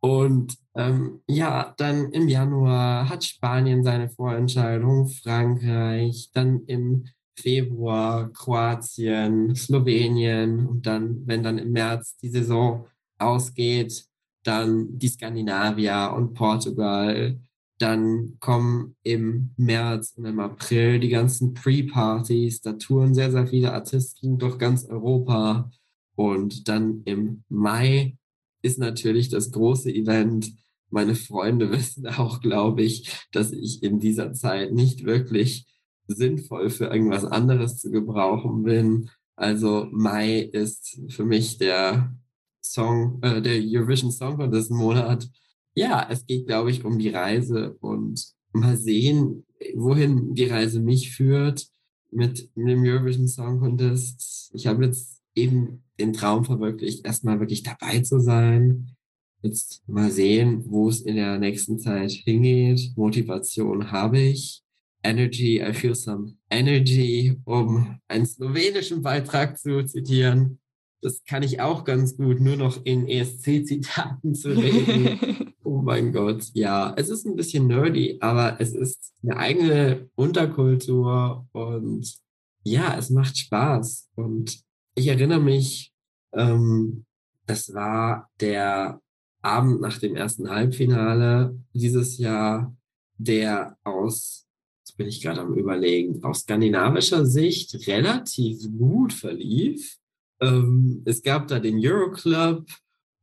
[0.01, 7.05] Und ähm, ja, dann im Januar hat Spanien seine Vorentscheidung, Frankreich, dann im
[7.39, 12.87] Februar Kroatien, Slowenien und dann, wenn dann im März die Saison
[13.19, 14.05] ausgeht,
[14.43, 17.39] dann die Skandinavier und Portugal.
[17.79, 22.61] Dann kommen im März und im April die ganzen Pre-Partys.
[22.61, 25.71] Da touren sehr, sehr viele Artisten durch ganz Europa.
[26.15, 28.19] Und dann im Mai
[28.63, 30.53] ist natürlich das große Event.
[30.91, 35.67] Meine Freunde wissen auch, glaube ich, dass ich in dieser Zeit nicht wirklich
[36.07, 39.11] sinnvoll für irgendwas anderes zu gebrauchen bin.
[39.37, 42.15] Also Mai ist für mich der
[42.63, 45.29] Song, äh, der Eurovision Song Contest Monat.
[45.75, 51.13] Ja, es geht, glaube ich, um die Reise und mal sehen, wohin die Reise mich
[51.13, 51.69] führt
[52.11, 54.51] mit dem Eurovision Song Contest.
[54.53, 58.97] Ich habe jetzt eben den Traum verwirklicht, erstmal wirklich dabei zu sein.
[59.43, 62.93] Jetzt mal sehen, wo es in der nächsten Zeit hingeht.
[62.97, 64.63] Motivation habe ich.
[65.03, 70.59] Energy, I feel some energy, um einen slowenischen Beitrag zu zitieren.
[71.01, 75.55] Das kann ich auch ganz gut, nur noch in ESC-Zitaten zu reden.
[75.65, 81.47] oh mein Gott, ja, es ist ein bisschen nerdy, aber es ist eine eigene Unterkultur
[81.53, 82.19] und
[82.63, 84.11] ja, es macht Spaß.
[84.17, 84.63] Und
[84.95, 85.93] ich erinnere mich,
[86.33, 87.05] ähm,
[87.47, 89.01] das war der
[89.43, 92.77] Abend nach dem ersten Halbfinale dieses Jahr,
[93.17, 94.47] der aus,
[94.81, 100.01] jetzt bin ich gerade am Überlegen, aus skandinavischer Sicht relativ gut verlief
[100.41, 102.67] ähm, es gab da den Euroclub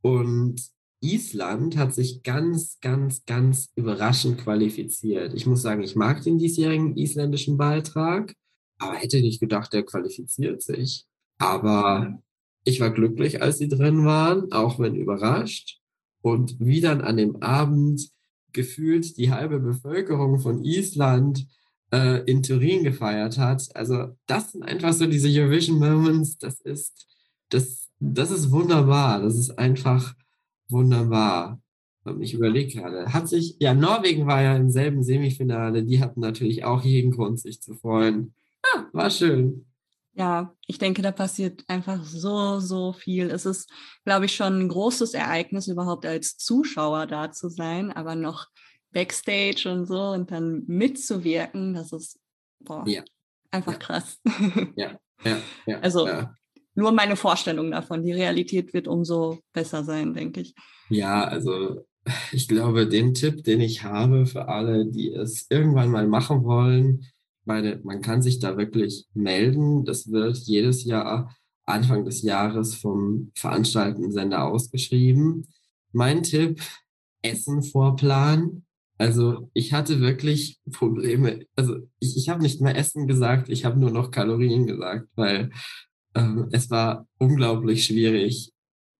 [0.02, 0.62] und
[1.00, 5.34] Island hat sich ganz, ganz, ganz überraschend qualifiziert.
[5.34, 8.34] Ich muss sagen, ich mag den diesjährigen isländischen Beitrag,
[8.78, 11.06] aber hätte nicht gedacht, der qualifiziert sich.
[11.38, 12.18] Aber
[12.64, 15.80] ich war glücklich, als sie drin waren, auch wenn überrascht.
[16.20, 18.10] Und wie dann an dem Abend
[18.52, 21.46] gefühlt die halbe Bevölkerung von Island
[21.92, 23.64] äh, in Turin gefeiert hat.
[23.74, 26.38] Also das sind einfach so diese Eurovision Moments.
[26.38, 27.06] Das ist,
[27.50, 29.22] das, das ist wunderbar.
[29.22, 30.14] Das ist einfach
[30.68, 31.60] wunderbar.
[32.04, 35.84] Und ich überlege gerade, hat sich, ja, Norwegen war ja im selben Semifinale.
[35.84, 38.34] Die hatten natürlich auch jeden Grund, sich zu freuen.
[38.62, 39.67] Ah, war schön.
[40.18, 43.30] Ja, ich denke, da passiert einfach so, so viel.
[43.30, 43.70] Es ist,
[44.04, 48.48] glaube ich, schon ein großes Ereignis, überhaupt als Zuschauer da zu sein, aber noch
[48.90, 52.18] Backstage und so und dann mitzuwirken, das ist
[52.58, 53.04] boah, ja.
[53.52, 53.78] einfach ja.
[53.78, 54.18] krass.
[54.76, 55.80] Ja, ja, ja.
[55.80, 56.08] Also
[56.74, 58.02] nur meine Vorstellung davon.
[58.02, 60.54] Die Realität wird umso besser sein, denke ich.
[60.88, 61.84] Ja, also
[62.32, 67.04] ich glaube, den Tipp, den ich habe für alle, die es irgendwann mal machen wollen,
[67.48, 69.84] meine, man kann sich da wirklich melden.
[69.84, 71.34] Das wird jedes Jahr
[71.66, 75.48] Anfang des Jahres vom veranstaltenden Sender ausgeschrieben.
[75.92, 76.60] Mein Tipp,
[77.22, 78.64] Essen vorplanen.
[78.96, 81.44] Also ich hatte wirklich Probleme.
[81.56, 85.50] Also ich, ich habe nicht mehr Essen gesagt, ich habe nur noch Kalorien gesagt, weil
[86.14, 88.52] ähm, es war unglaublich schwierig,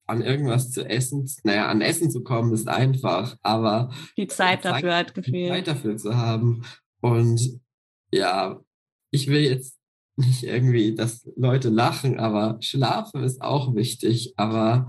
[0.07, 1.29] an irgendwas zu essen.
[1.45, 5.47] Naja, an Essen zu kommen ist einfach, aber die Zeit dafür Zeit, hat gefehlt.
[5.47, 6.63] Die Zeit dafür zu haben.
[7.01, 7.61] Und
[8.13, 8.61] ja,
[9.11, 9.79] ich will jetzt
[10.17, 14.35] nicht irgendwie, dass Leute lachen, aber schlafen ist auch wichtig.
[14.37, 14.89] Aber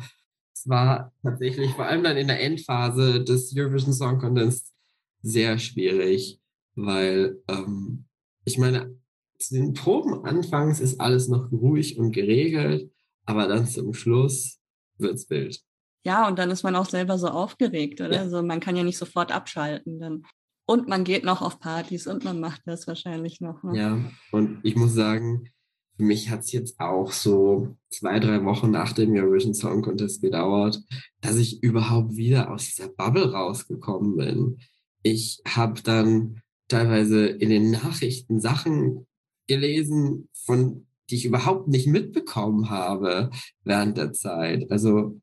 [0.54, 4.74] es war tatsächlich vor allem dann in der Endphase des Eurovision Song Contest
[5.22, 6.40] sehr schwierig,
[6.76, 8.06] weil ähm,
[8.46, 8.98] ich meine,
[9.38, 12.92] zu den Proben anfangs ist alles noch ruhig und geregelt,
[13.26, 14.60] aber dann zum Schluss
[14.98, 15.62] wird's wild.
[16.06, 18.16] Ja, und dann ist man auch selber so aufgeregt, oder?
[18.16, 18.22] Ja.
[18.22, 20.00] Also man kann ja nicht sofort abschalten.
[20.00, 20.24] Dann.
[20.70, 23.64] Und man geht noch auf Partys und man macht das wahrscheinlich noch.
[23.64, 23.78] Ne?
[23.78, 24.00] Ja,
[24.32, 25.50] und ich muss sagen,
[25.98, 30.22] für mich hat es jetzt auch so zwei, drei Wochen nach dem Eurovision Song Contest
[30.22, 30.80] gedauert,
[31.22, 34.58] dass ich überhaupt wieder aus dieser Bubble rausgekommen bin
[35.04, 39.08] ich habe dann teilweise in den Nachrichten Sachen
[39.48, 43.32] gelesen, von die ich überhaupt nicht mitbekommen habe
[43.64, 44.70] während der Zeit.
[44.70, 45.20] Also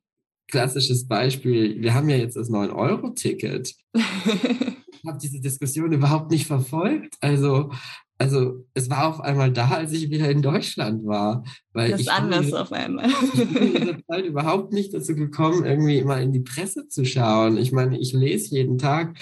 [0.49, 3.75] klassisches Beispiel, wir haben ja jetzt das 9-Euro-Ticket.
[5.07, 7.17] ich habe diese Diskussion überhaupt nicht verfolgt.
[7.21, 7.71] Also,
[8.19, 11.45] also es war auf einmal da, als ich wieder in Deutschland war.
[11.73, 13.09] Weil das ist anders auf einmal.
[13.09, 17.05] ich bin in dieser Zeit überhaupt nicht dazu gekommen, irgendwie immer in die Presse zu
[17.05, 17.57] schauen.
[17.57, 19.17] Ich meine, ich lese jeden Tag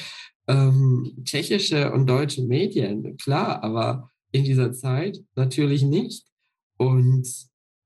[0.49, 6.25] ähm, tschechische und deutsche Medien, klar, aber in dieser Zeit natürlich nicht.
[6.79, 7.29] Und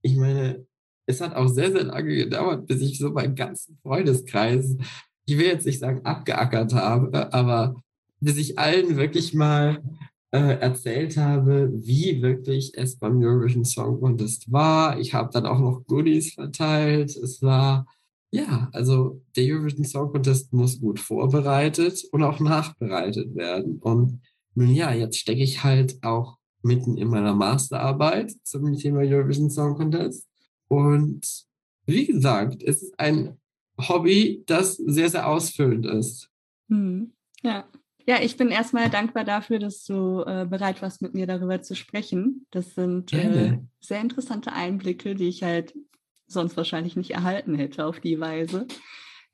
[0.03, 0.65] ich meine,
[1.07, 4.77] es hat auch sehr, sehr lange gedauert, bis ich so meinen ganzen Freundeskreis,
[5.27, 7.75] ich will jetzt nicht sagen abgeackert habe, aber
[8.21, 9.83] bis ich allen wirklich mal
[10.31, 14.99] äh, erzählt habe, wie wirklich es beim Eurovision Song Contest war.
[14.99, 17.17] Ich habe dann auch noch Goodies verteilt.
[17.17, 17.87] Es war,
[18.31, 23.79] ja, also der Eurovision Song Contest muss gut vorbereitet und auch nachbereitet werden.
[23.79, 24.21] Und
[24.55, 29.77] nun ja, jetzt stecke ich halt auch mitten in meiner Masterarbeit zum Thema Eurovision Song
[29.77, 30.27] Contest.
[30.69, 31.47] Und
[31.87, 33.39] wie gesagt, es ist ein
[33.81, 36.29] Hobby, das sehr, sehr ausfüllend ist.
[36.69, 37.13] Hm.
[37.43, 37.67] Ja.
[38.09, 41.77] Ja, ich bin erstmal dankbar dafür, dass du äh, bereit warst, mit mir darüber zu
[41.77, 42.47] sprechen.
[42.51, 45.75] Das sind äh, sehr interessante Einblicke, die ich halt
[46.27, 48.67] sonst wahrscheinlich nicht erhalten hätte auf die Weise.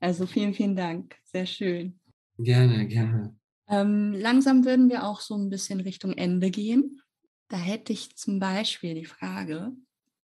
[0.01, 1.15] Also vielen, vielen Dank.
[1.23, 2.01] Sehr schön.
[2.37, 3.37] Gerne, gerne.
[3.69, 7.01] Ähm, langsam würden wir auch so ein bisschen Richtung Ende gehen.
[7.47, 9.71] Da hätte ich zum Beispiel die Frage,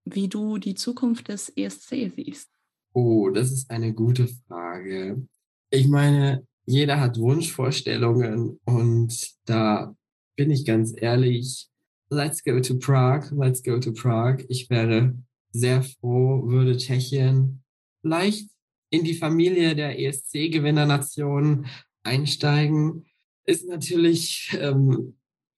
[0.04, 2.50] wie du die Zukunft des ESC siehst.
[2.94, 5.28] Oh, das ist eine gute Frage.
[5.70, 9.96] Ich meine, jeder hat Wunschvorstellungen und da
[10.36, 11.70] bin ich ganz ehrlich,
[12.10, 14.46] let's go to Prague, let's go to Prague.
[14.50, 15.16] Ich wäre
[15.52, 17.64] sehr froh, würde Tschechien
[18.02, 18.50] vielleicht
[18.90, 21.66] in die Familie der ESC-Gewinnernation
[22.04, 23.06] einsteigen.
[23.46, 25.16] Ist natürlich ähm,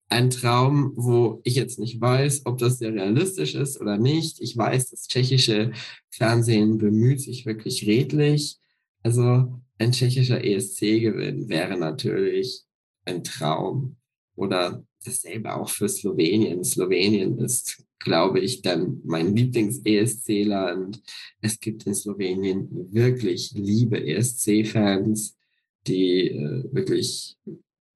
[0.10, 4.40] ein Traum, wo ich jetzt nicht weiß, ob das sehr realistisch ist oder nicht.
[4.40, 5.72] Ich weiß, das tschechische
[6.12, 8.60] Fernsehen bemüht sich wirklich redlich.
[9.02, 12.64] Also ein tschechischer ESC-Gewinn wäre natürlich
[13.06, 13.98] ein Traum.
[14.36, 16.64] Oder dasselbe auch für Slowenien.
[16.64, 21.02] Slowenien ist, glaube ich, dann mein Lieblings-ESC-Land.
[21.42, 25.38] Es gibt in Slowenien wirklich liebe ESC-Fans,
[25.86, 27.38] die äh, wirklich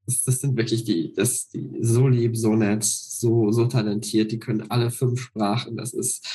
[0.08, 4.40] das, das sind wirklich die, das, die so lieb, so nett, so, so talentiert, die
[4.40, 5.76] können alle fünf Sprachen.
[5.76, 6.26] Das ist,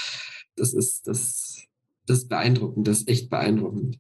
[0.56, 1.66] das ist, das,
[2.06, 3.98] das ist beeindruckend, das ist echt beeindruckend.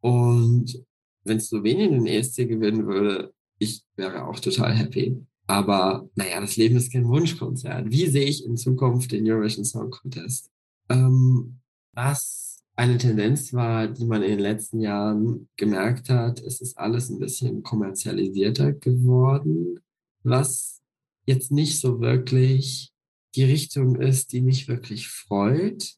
[0.00, 0.84] Und
[1.24, 5.16] wenn Slowenien den ESC gewinnen würde, ich wäre auch total happy.
[5.46, 7.90] Aber naja, das Leben ist kein Wunschkonzert.
[7.90, 10.50] Wie sehe ich in Zukunft den Eurovision Song Contest?
[10.88, 11.60] Ähm,
[11.92, 17.10] was eine Tendenz war, die man in den letzten Jahren gemerkt hat, es ist alles
[17.10, 19.80] ein bisschen kommerzialisierter geworden,
[20.22, 20.80] was
[21.26, 22.92] jetzt nicht so wirklich
[23.34, 25.94] die Richtung ist, die mich wirklich freut.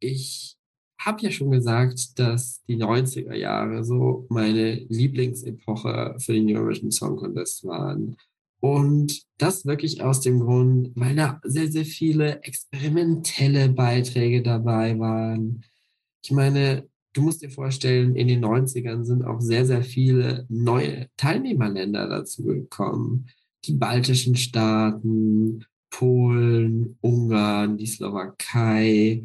[0.00, 0.57] Ich
[0.98, 7.16] habe ja schon gesagt, dass die 90er Jahre so meine Lieblingsepoche für den Eurovision Song
[7.16, 8.16] Contest waren.
[8.60, 15.62] Und das wirklich aus dem Grund, weil da sehr, sehr viele experimentelle Beiträge dabei waren
[16.22, 21.08] ich meine, du musst dir vorstellen, in den 90ern sind auch sehr, sehr viele neue
[21.16, 23.28] Teilnehmerländer dazu gekommen.
[23.64, 29.24] Die baltischen Staaten, Polen, Ungarn, die Slowakei,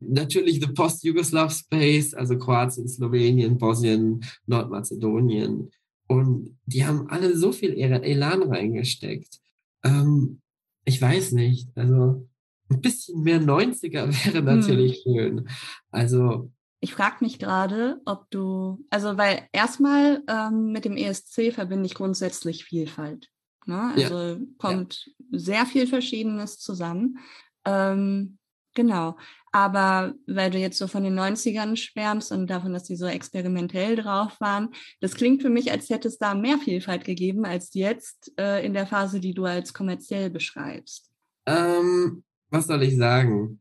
[0.00, 5.70] natürlich the Post-Yugoslav Space, also Kroatien, Slowenien, Bosnien, Nordmazedonien.
[6.06, 9.40] Und die haben alle so viel Elan reingesteckt.
[9.82, 10.40] Ähm,
[10.84, 12.28] ich weiß nicht, also
[12.70, 14.44] ein bisschen mehr 90er wäre hm.
[14.44, 15.14] natürlich hm.
[15.14, 15.48] schön.
[15.90, 16.50] Also.
[16.80, 21.94] Ich frage mich gerade, ob du, also weil erstmal ähm, mit dem ESC verbinde ich
[21.94, 23.30] grundsätzlich Vielfalt.
[23.64, 23.94] Ne?
[23.94, 24.38] Also ja.
[24.58, 25.38] kommt ja.
[25.38, 27.18] sehr viel Verschiedenes zusammen.
[27.64, 28.36] Ähm,
[28.74, 29.16] genau.
[29.54, 33.94] Aber weil du jetzt so von den 90ern schwärmst und davon, dass die so experimentell
[33.94, 38.32] drauf waren, das klingt für mich, als hätte es da mehr Vielfalt gegeben als jetzt
[38.36, 41.08] äh, in der Phase, die du als kommerziell beschreibst.
[41.46, 43.60] Ähm, was soll ich sagen?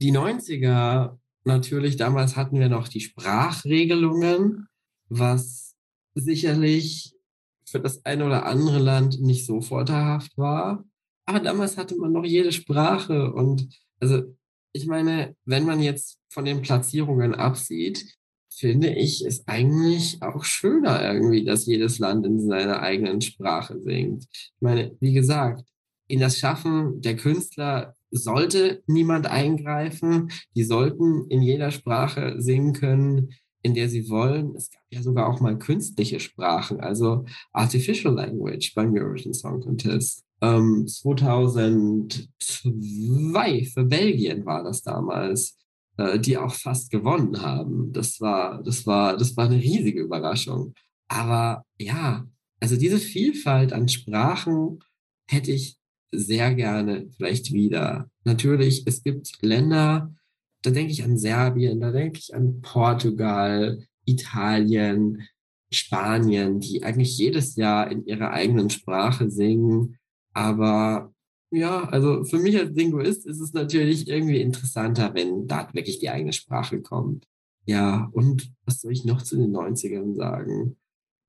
[0.00, 4.68] Die 90er, natürlich, damals hatten wir noch die Sprachregelungen,
[5.08, 5.74] was
[6.14, 7.16] sicherlich
[7.64, 10.84] für das eine oder andere Land nicht so vorteilhaft war.
[11.24, 13.68] Aber damals hatte man noch jede Sprache und
[13.98, 14.36] also
[14.72, 18.04] ich meine, wenn man jetzt von den Platzierungen absieht,
[18.50, 24.26] finde ich es eigentlich auch schöner irgendwie, dass jedes Land in seiner eigenen Sprache singt.
[24.30, 25.64] Ich meine, wie gesagt,
[26.06, 30.30] in das Schaffen der Künstler sollte niemand eingreifen.
[30.54, 33.30] Die sollten in jeder Sprache singen können,
[33.62, 34.54] in der sie wollen.
[34.54, 40.24] Es gab ja sogar auch mal künstliche Sprachen, also Artificial Language beim Eurovision Song Contest.
[40.42, 45.56] Ähm, 2002 für Belgien war das damals,
[45.96, 47.92] äh, die auch fast gewonnen haben.
[47.92, 50.74] Das war, das war, das war eine riesige Überraschung.
[51.08, 52.26] Aber ja,
[52.60, 54.80] also diese Vielfalt an Sprachen
[55.28, 55.78] hätte ich
[56.12, 58.10] sehr gerne vielleicht wieder.
[58.24, 60.14] Natürlich, es gibt Länder,
[60.62, 65.26] da denke ich an Serbien, da denke ich an Portugal, Italien,
[65.72, 69.98] Spanien, die eigentlich jedes Jahr in ihrer eigenen Sprache singen.
[70.32, 71.12] Aber
[71.50, 76.08] ja, also für mich als Linguist ist es natürlich irgendwie interessanter, wenn da wirklich die
[76.08, 77.26] eigene Sprache kommt.
[77.66, 80.76] Ja, und was soll ich noch zu den 90ern sagen?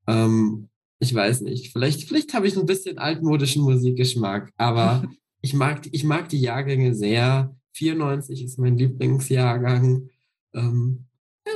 [0.08, 1.74] Ähm, ich weiß nicht.
[1.74, 5.04] Vielleicht, vielleicht habe ich ein bisschen altmodischen Musikgeschmack, aber
[5.42, 7.56] ich mag, ich mag die Jahrgänge sehr.
[7.74, 10.10] 94 ist mein Lieblingsjahrgang.
[10.54, 11.06] Ähm,
[11.46, 11.54] ja,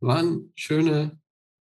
[0.00, 1.20] waren schöne,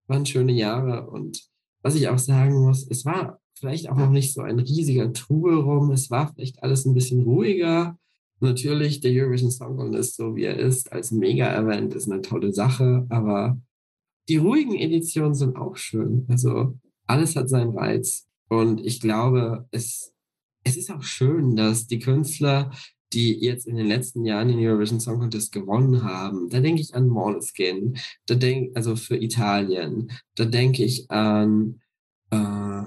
[0.08, 1.10] waren schöne Jahre.
[1.10, 1.50] Und
[1.82, 5.56] was ich auch sagen muss, es war vielleicht auch noch nicht so ein riesiger Trubel
[5.56, 5.92] rum.
[5.92, 7.98] Es war vielleicht alles ein bisschen ruhiger.
[8.40, 13.06] Natürlich, der Eurovision Song Contest, so wie er ist, als Mega-Event ist eine tolle Sache,
[13.10, 13.60] aber
[14.30, 16.26] die ruhigen Editionen sind auch schön.
[16.28, 16.78] Also
[17.08, 18.28] alles hat seinen Reiz.
[18.50, 20.14] Und ich glaube, es,
[20.64, 22.72] es ist auch schön, dass die Künstler,
[23.14, 26.94] die jetzt in den letzten Jahren den Eurovision Song Contest gewonnen haben, da denke ich
[26.94, 31.82] an Måneskin, da denk, also für Italien, da denke ich an
[32.32, 32.84] äh,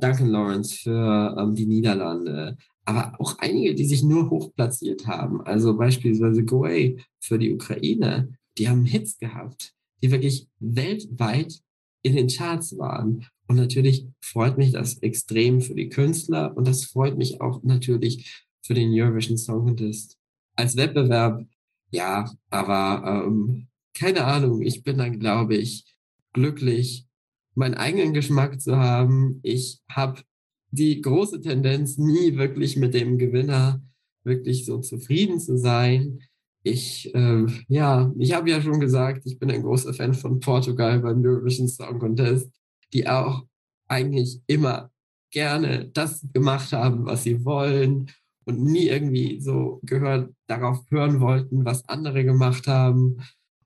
[0.00, 5.40] Duncan Lawrence für ähm, die Niederlande, aber auch einige, die sich nur hoch platziert haben.
[5.42, 8.32] Also beispielsweise Goey für die Ukraine.
[8.58, 11.60] Die haben Hits gehabt, die wirklich weltweit
[12.02, 13.26] in den Charts waren.
[13.48, 18.46] Und natürlich freut mich das extrem für die Künstler und das freut mich auch natürlich
[18.64, 20.16] für den Eurovision Song Contest.
[20.56, 21.44] Als Wettbewerb,
[21.90, 25.84] ja, aber ähm, keine Ahnung, ich bin dann, glaube ich,
[26.32, 27.06] glücklich,
[27.56, 29.40] meinen eigenen Geschmack zu haben.
[29.42, 30.22] Ich habe
[30.70, 33.82] die große Tendenz, nie wirklich mit dem Gewinner
[34.24, 36.20] wirklich so zufrieden zu sein.
[36.62, 41.00] Ich, äh, ja, ich habe ja schon gesagt, ich bin ein großer Fan von Portugal
[41.00, 42.50] beim Eurovision Song Contest,
[42.92, 43.46] die auch
[43.88, 44.90] eigentlich immer
[45.30, 48.10] gerne das gemacht haben, was sie wollen
[48.44, 53.18] und nie irgendwie so gehört darauf hören wollten, was andere gemacht haben.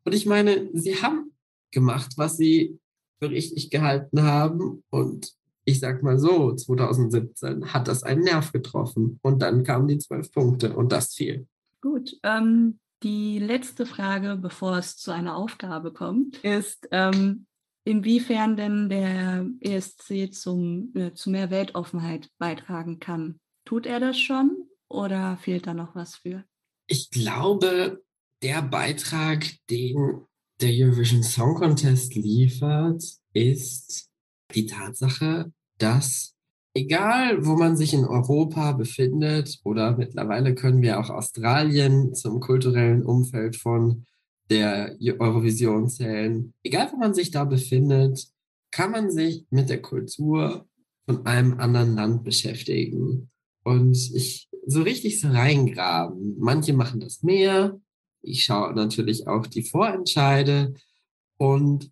[0.05, 1.33] Und ich meine, sie haben
[1.71, 2.79] gemacht, was sie
[3.21, 5.33] für richtig gehalten haben und
[5.65, 10.33] ich sag mal so, 2017 hat das einen Nerv getroffen und dann kamen die zwölf
[10.33, 11.47] Punkte und das fiel.
[11.81, 17.47] Gut, ähm, die letzte Frage, bevor es zu einer Aufgabe kommt, ist, ähm,
[17.85, 23.39] inwiefern denn der ESC zum, äh, zu mehr Weltoffenheit beitragen kann.
[23.65, 26.45] Tut er das schon oder fehlt da noch was für?
[26.87, 28.03] Ich glaube,
[28.43, 30.27] der Beitrag, den
[30.61, 33.03] der Eurovision Song Contest liefert,
[33.33, 34.09] ist
[34.55, 36.35] die Tatsache, dass
[36.75, 43.05] egal wo man sich in Europa befindet oder mittlerweile können wir auch Australien zum kulturellen
[43.05, 44.07] Umfeld von
[44.51, 48.29] der Eurovision zählen, egal wo man sich da befindet,
[48.73, 50.67] kann man sich mit der Kultur
[51.07, 53.31] von einem anderen Land beschäftigen
[53.65, 56.37] und ich so richtig so reingraben.
[56.39, 57.81] Manche machen das mehr.
[58.23, 60.75] Ich schaue natürlich auch die Vorentscheide
[61.39, 61.91] und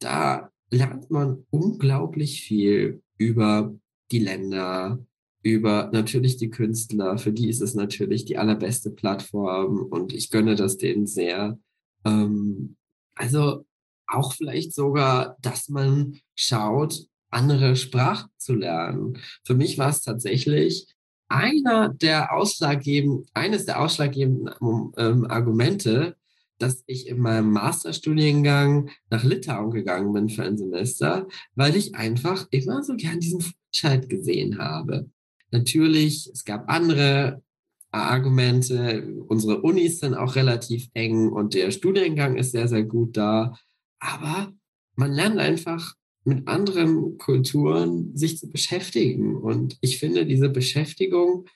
[0.00, 3.74] da lernt man unglaublich viel über
[4.10, 4.98] die Länder,
[5.42, 7.18] über natürlich die Künstler.
[7.18, 11.58] Für die ist es natürlich die allerbeste Plattform und ich gönne das denen sehr.
[12.04, 12.76] Ähm,
[13.14, 13.64] also
[14.06, 19.18] auch vielleicht sogar, dass man schaut, andere Sprachen zu lernen.
[19.44, 20.86] Für mich war es tatsächlich
[21.28, 24.50] einer der ausschlaggebenden, eines der ausschlaggebenden
[24.96, 26.16] ähm, Argumente,
[26.58, 32.46] dass ich in meinem Masterstudiengang nach Litauen gegangen bin für ein Semester, weil ich einfach
[32.50, 35.10] immer so gern diesen Vorentscheid gesehen habe.
[35.50, 37.42] Natürlich, es gab andere
[37.90, 39.22] Argumente.
[39.26, 43.56] Unsere Unis sind auch relativ eng und der Studiengang ist sehr, sehr gut da.
[43.98, 44.52] Aber
[44.96, 45.94] man lernt einfach
[46.26, 49.36] mit anderen Kulturen sich zu beschäftigen.
[49.36, 51.46] Und ich finde, diese Beschäftigung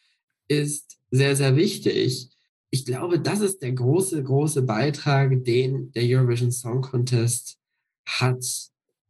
[0.49, 2.31] ist sehr, sehr wichtig
[2.71, 7.59] ich glaube, das ist der große, große Beitrag, den der Eurovision Song Contest
[8.07, 8.45] hat.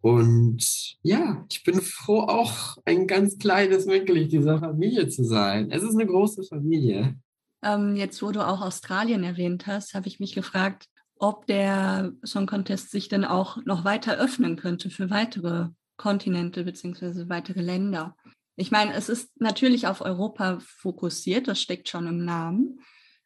[0.01, 5.71] Und ja, ich bin froh, auch ein ganz kleines Mitglied dieser Familie zu sein.
[5.71, 7.17] Es ist eine große Familie.
[7.63, 10.87] Ähm, jetzt, wo du auch Australien erwähnt hast, habe ich mich gefragt,
[11.21, 15.69] ob der Song Contest sich denn auch noch weiter öffnen könnte für weitere
[15.99, 17.29] Kontinente bzw.
[17.29, 18.17] weitere Länder.
[18.57, 22.81] Ich meine, es ist natürlich auf Europa fokussiert, das steckt schon im Namen.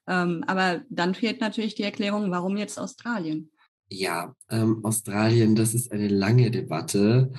[0.08, 3.50] Ähm, aber dann fehlt natürlich die Erklärung, warum jetzt Australien?
[3.88, 7.32] Ja, ähm, Australien, das ist eine lange Debatte.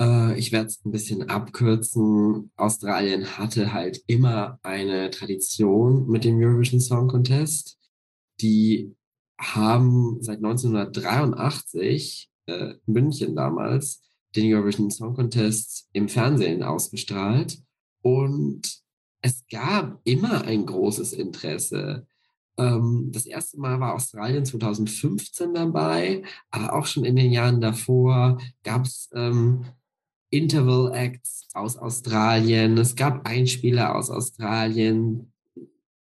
[0.00, 2.50] Äh, ich werde es ein bisschen abkürzen.
[2.56, 7.78] Australien hatte halt immer eine Tradition mit dem Eurovision Song Contest.
[8.40, 8.94] Die
[9.42, 14.02] haben seit 1983 äh, München damals
[14.36, 17.58] den Eurovision Song Contest im Fernsehen ausgestrahlt.
[18.02, 18.82] Und
[19.20, 22.06] es gab immer ein großes Interesse.
[22.56, 28.38] Ähm, das erste Mal war Australien 2015 dabei, aber auch schon in den Jahren davor
[28.62, 29.64] gab es ähm,
[30.30, 32.78] Interval Acts aus Australien.
[32.78, 35.32] Es gab Einspieler aus Australien.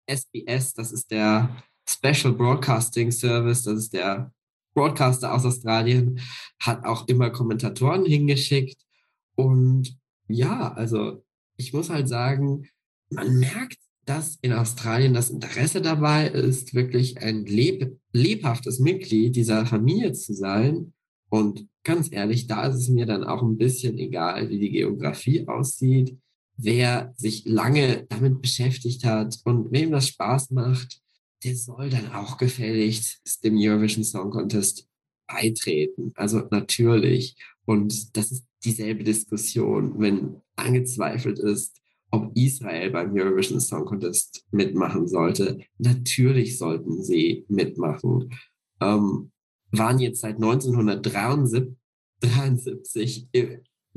[0.10, 4.32] SBS, das ist der Special Broadcasting Service, das ist der
[4.74, 6.20] Broadcaster aus Australien,
[6.60, 8.78] hat auch immer Kommentatoren hingeschickt.
[9.36, 11.24] Und ja, also
[11.56, 12.70] ich muss halt sagen,
[13.10, 19.66] man merkt, dass in Australien das Interesse dabei ist, wirklich ein leb lebhaftes Mitglied dieser
[19.66, 20.94] Familie zu sein.
[21.30, 25.48] Und ganz ehrlich, da ist es mir dann auch ein bisschen egal, wie die Geografie
[25.48, 26.18] aussieht,
[26.56, 31.02] wer sich lange damit beschäftigt hat und wem das Spaß macht,
[31.44, 34.88] der soll dann auch gefälligst dem Eurovision Song Contest
[35.28, 36.12] beitreten.
[36.16, 37.36] Also natürlich.
[37.66, 41.82] Und das ist dieselbe Diskussion, wenn angezweifelt ist,
[42.12, 45.60] ob Israel beim Eurovision Song Contest mitmachen sollte.
[45.78, 48.34] Natürlich sollten sie mitmachen.
[48.80, 49.32] Ähm,
[49.72, 53.28] waren jetzt seit 1973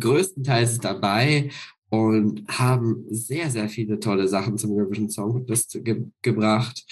[0.01, 1.51] größtenteils dabei
[1.91, 6.85] und haben sehr, sehr viele tolle Sachen zum Eurovision Song Contest ge gebracht.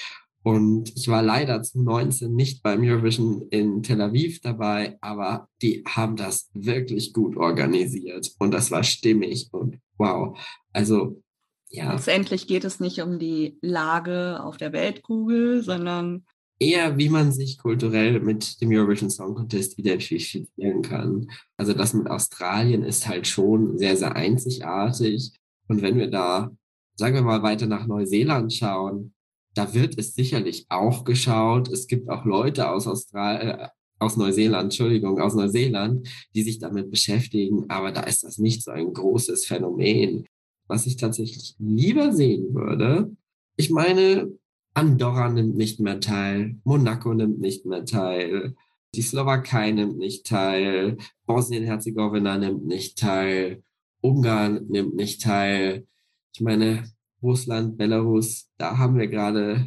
[0.48, 5.84] Und ich war leider zum 19 nicht beim Eurovision in Tel Aviv dabei, aber die
[5.86, 10.38] haben das wirklich gut organisiert und das war stimmig und wow.
[10.72, 11.22] Also
[11.68, 11.92] ja.
[11.92, 16.24] Letztendlich geht es nicht um die Lage auf der Weltkugel, sondern
[16.58, 21.30] eher, wie man sich kulturell mit dem Eurovision Song Contest identifizieren kann.
[21.58, 25.30] Also das mit Australien ist halt schon sehr, sehr einzigartig.
[25.68, 26.50] Und wenn wir da,
[26.94, 29.12] sagen wir mal, weiter nach Neuseeland schauen,
[29.54, 31.68] da wird es sicherlich auch geschaut.
[31.68, 33.68] Es gibt auch Leute aus Australien, äh,
[33.98, 38.70] aus Neuseeland, Entschuldigung, aus Neuseeland, die sich damit beschäftigen, aber da ist das nicht so
[38.70, 40.24] ein großes Phänomen.
[40.68, 43.10] Was ich tatsächlich lieber sehen würde,
[43.56, 44.30] ich meine,
[44.74, 48.54] Andorra nimmt nicht mehr teil, Monaco nimmt nicht mehr teil,
[48.94, 50.96] die Slowakei nimmt nicht teil,
[51.26, 53.62] Bosnien-Herzegowina nimmt nicht teil,
[54.00, 55.86] Ungarn nimmt nicht teil.
[56.32, 56.84] Ich meine,
[57.22, 59.66] Russland, Belarus, da haben wir gerade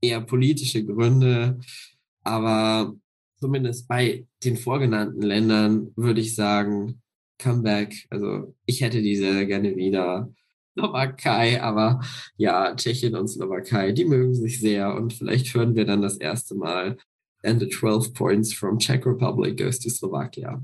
[0.00, 1.58] eher politische Gründe.
[2.22, 2.94] Aber
[3.38, 7.00] zumindest bei den vorgenannten Ländern würde ich sagen,
[7.38, 8.06] Comeback.
[8.10, 10.32] Also ich hätte die sehr gerne wieder.
[10.74, 12.00] Slowakei, aber
[12.36, 16.54] ja, Tschechien und Slowakei, die mögen sich sehr und vielleicht hören wir dann das erste
[16.54, 16.96] Mal
[17.42, 20.62] and the 12 points from Czech Republic goes to Slovakia.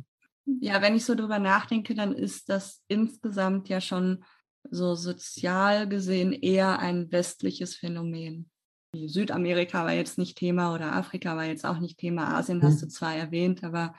[0.60, 4.22] Ja, wenn ich so drüber nachdenke, dann ist das insgesamt ja schon
[4.70, 8.50] so sozial gesehen eher ein westliches Phänomen.
[8.94, 12.36] Südamerika war jetzt nicht Thema oder Afrika war jetzt auch nicht Thema.
[12.36, 12.88] Asien hast hm.
[12.88, 13.94] du zwar erwähnt, aber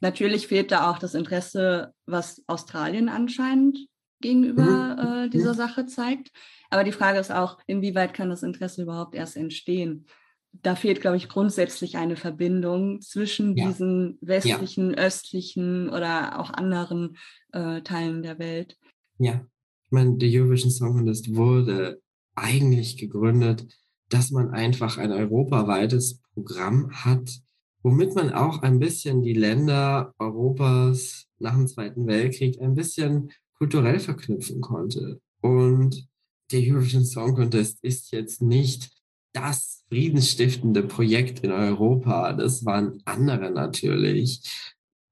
[0.00, 3.78] natürlich fehlt da auch das Interesse, was Australien anscheinend
[4.20, 5.24] gegenüber mhm.
[5.24, 6.30] äh, dieser Sache zeigt.
[6.70, 10.06] Aber die Frage ist auch, inwieweit kann das Interesse überhaupt erst entstehen?
[10.52, 13.66] Da fehlt, glaube ich, grundsätzlich eine Verbindung zwischen ja.
[13.66, 14.96] diesen westlichen, ja.
[14.96, 17.16] östlichen oder auch anderen
[17.52, 18.76] äh, Teilen der Welt.
[19.18, 19.44] Ja,
[19.92, 22.00] meine, der Eurovision Song Contest wurde
[22.34, 23.66] eigentlich gegründet,
[24.08, 27.40] dass man einfach ein europaweites Programm hat,
[27.82, 34.00] womit man auch ein bisschen die Länder Europas nach dem Zweiten Weltkrieg ein bisschen kulturell
[34.00, 35.20] verknüpfen konnte.
[35.40, 36.08] Und
[36.50, 38.90] der Eurovision Song Contest ist jetzt nicht
[39.32, 42.32] das friedensstiftende Projekt in Europa.
[42.34, 44.42] Das waren andere natürlich.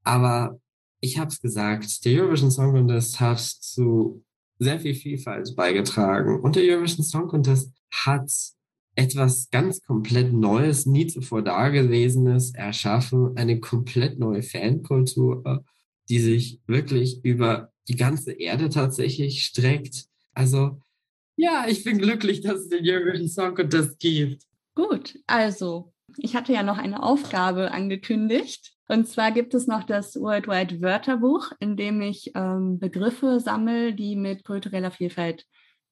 [0.04, 0.60] Aber
[1.00, 4.22] ich habe es gesagt, der Eurovision Song Contest hat zu
[4.60, 6.40] sehr viel Vielfalt beigetragen.
[6.40, 8.30] Und der Eurovision Song Contest hat
[8.94, 15.64] etwas ganz komplett Neues, nie zuvor Dagewesenes erschaffen, eine komplett neue Fankultur,
[16.08, 20.06] die sich wirklich über die ganze Erde tatsächlich streckt.
[20.34, 20.80] Also
[21.36, 24.44] ja, ich bin glücklich, dass es den Eurovision Song Contest gibt.
[24.74, 28.72] Gut, also ich hatte ja noch eine Aufgabe angekündigt.
[28.88, 33.94] Und zwar gibt es noch das World Wide Wörterbuch, in dem ich ähm, Begriffe sammle,
[33.94, 35.46] die mit kultureller Vielfalt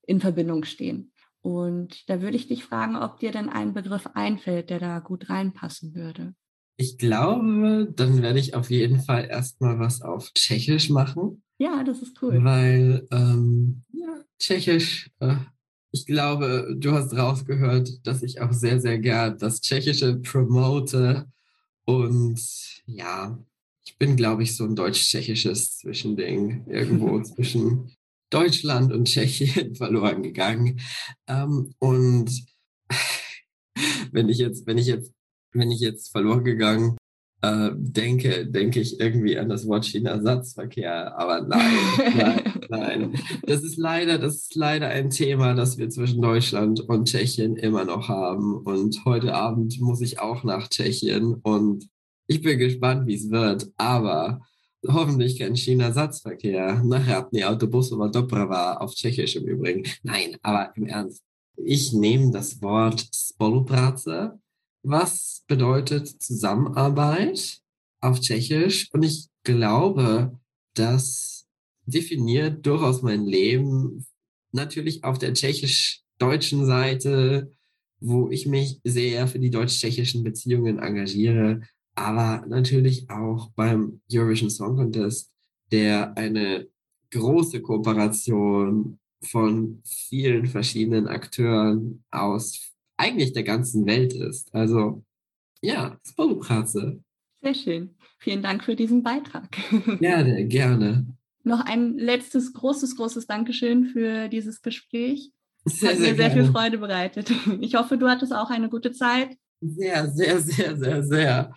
[0.07, 1.13] in Verbindung stehen.
[1.41, 5.31] Und da würde ich dich fragen, ob dir denn ein Begriff einfällt, der da gut
[5.31, 6.35] reinpassen würde.
[6.77, 11.43] Ich glaube, dann werde ich auf jeden Fall erstmal was auf Tschechisch machen.
[11.59, 12.43] Ja, das ist cool.
[12.45, 15.37] Weil ähm, ja, Tschechisch, äh,
[15.91, 21.27] ich glaube, du hast rausgehört, dass ich auch sehr, sehr gern das Tschechische promote.
[21.85, 22.41] Und
[22.87, 23.39] ja,
[23.85, 27.95] ich bin, glaube ich, so ein deutsch-tschechisches Zwischending irgendwo zwischen
[28.31, 30.81] Deutschland und Tschechien verloren gegangen.
[31.27, 32.47] Ähm, und
[34.13, 35.13] wenn ich jetzt, wenn ich jetzt,
[35.53, 36.98] wenn ich jetzt verloren gegangen
[37.43, 41.17] äh, denke, denke ich irgendwie an das Wort China-Ersatzverkehr.
[41.19, 41.77] Aber nein,
[42.17, 43.21] nein, nein.
[43.47, 47.85] Das ist leider, das ist leider ein Thema, das wir zwischen Deutschland und Tschechien immer
[47.85, 48.57] noch haben.
[48.57, 51.89] Und heute Abend muss ich auch nach Tschechien und
[52.27, 53.71] ich bin gespannt, wie es wird.
[53.77, 54.41] Aber
[54.87, 56.83] hoffentlich kein China-Ersatzverkehr.
[56.85, 59.85] Nachher die Autobus über Dobrava auf Tschechisch im Übrigen.
[60.03, 61.23] Nein, aber im Ernst.
[61.57, 64.39] Ich nehme das Wort Spolupráce
[64.89, 67.61] was bedeutet Zusammenarbeit
[68.01, 68.89] auf Tschechisch.
[68.93, 70.39] Und ich glaube,
[70.75, 71.47] dass
[71.89, 74.07] definiert durchaus mein Leben.
[74.53, 77.53] Natürlich auf der tschechisch-deutschen Seite,
[78.01, 81.63] wo ich mich sehr für die deutsch-tschechischen Beziehungen engagiere,
[81.95, 85.33] aber natürlich auch beim Eurovision Song Contest,
[85.73, 86.69] der eine
[87.11, 94.55] große Kooperation von vielen verschiedenen Akteuren aus eigentlich der ganzen Welt ist.
[94.55, 95.03] Also
[95.63, 97.01] ja, Spolupráce.
[97.41, 97.97] Sehr schön.
[98.19, 99.49] Vielen Dank für diesen Beitrag.
[100.01, 101.07] Gerne, gerne.
[101.45, 105.31] Noch ein letztes großes, großes Dankeschön für dieses Gespräch.
[105.65, 106.35] Es hat sehr, mir sehr gerne.
[106.35, 107.33] viel Freude bereitet.
[107.61, 109.37] Ich hoffe, du hattest auch eine gute Zeit.
[109.61, 111.55] Sehr, sehr, sehr, sehr, sehr.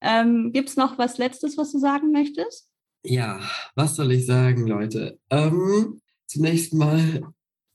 [0.00, 2.68] Ähm, Gibt es noch was Letztes, was du sagen möchtest?
[3.04, 3.40] Ja,
[3.74, 5.18] was soll ich sagen, Leute?
[5.30, 7.22] Ähm, zunächst mal,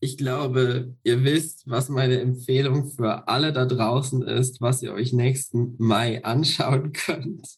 [0.06, 5.14] ich glaube, ihr wisst, was meine Empfehlung für alle da draußen ist, was ihr euch
[5.14, 7.58] nächsten Mai anschauen könnt.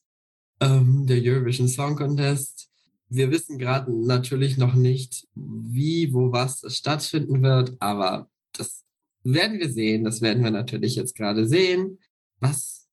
[0.61, 2.69] Ähm, der Eurovision Song Contest.
[3.09, 8.85] Wir wissen gerade natürlich noch nicht, wie, wo, was stattfinden wird, aber das
[9.23, 10.05] werden wir sehen.
[10.05, 11.99] Das werden wir natürlich jetzt gerade sehen.
[12.39, 12.87] Was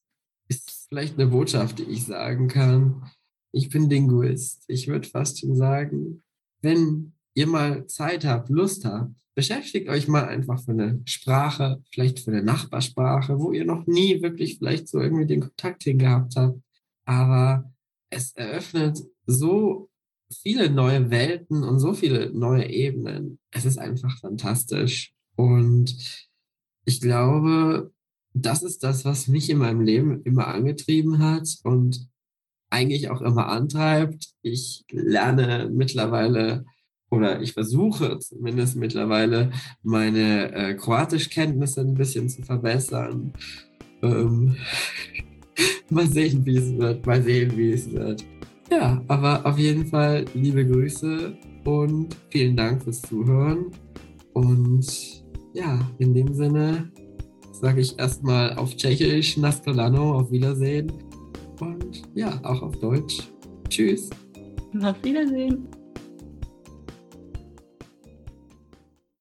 [0.48, 3.08] ist vielleicht eine Botschaft, die ich sagen kann?
[3.52, 4.64] Ich bin Linguist.
[4.66, 6.24] Ich würde fast schon sagen,
[6.60, 12.20] wenn ihr mal Zeit habt, Lust habt, beschäftigt euch mal einfach für eine Sprache, vielleicht
[12.20, 16.60] für eine Nachbarsprache, wo ihr noch nie wirklich vielleicht so irgendwie den Kontakt hingehabt habt.
[17.04, 17.72] Aber
[18.10, 19.90] es eröffnet so
[20.42, 23.38] viele neue Welten und so viele neue Ebenen.
[23.50, 25.12] Es ist einfach fantastisch.
[25.36, 25.96] Und
[26.84, 27.92] ich glaube,
[28.32, 32.08] das ist das, was mich in meinem Leben immer angetrieben hat und
[32.70, 34.34] eigentlich auch immer antreibt.
[34.42, 36.64] Ich lerne mittlerweile
[37.14, 39.50] oder ich versuche zumindest mittlerweile
[39.82, 43.32] meine äh, Kroatischkenntnisse ein bisschen zu verbessern.
[44.02, 44.56] Ähm,
[45.90, 48.24] mal sehen, wie es wird, mal sehen, wie es wird.
[48.70, 53.66] Ja, aber auf jeden Fall liebe Grüße und vielen Dank fürs Zuhören.
[54.32, 56.90] Und ja, in dem Sinne
[57.52, 60.92] sage ich erstmal auf Tschechisch Naskolano, auf Wiedersehen.
[61.60, 63.28] Und ja, auch auf Deutsch.
[63.68, 64.10] Tschüss.
[64.82, 65.68] Auf Wiedersehen.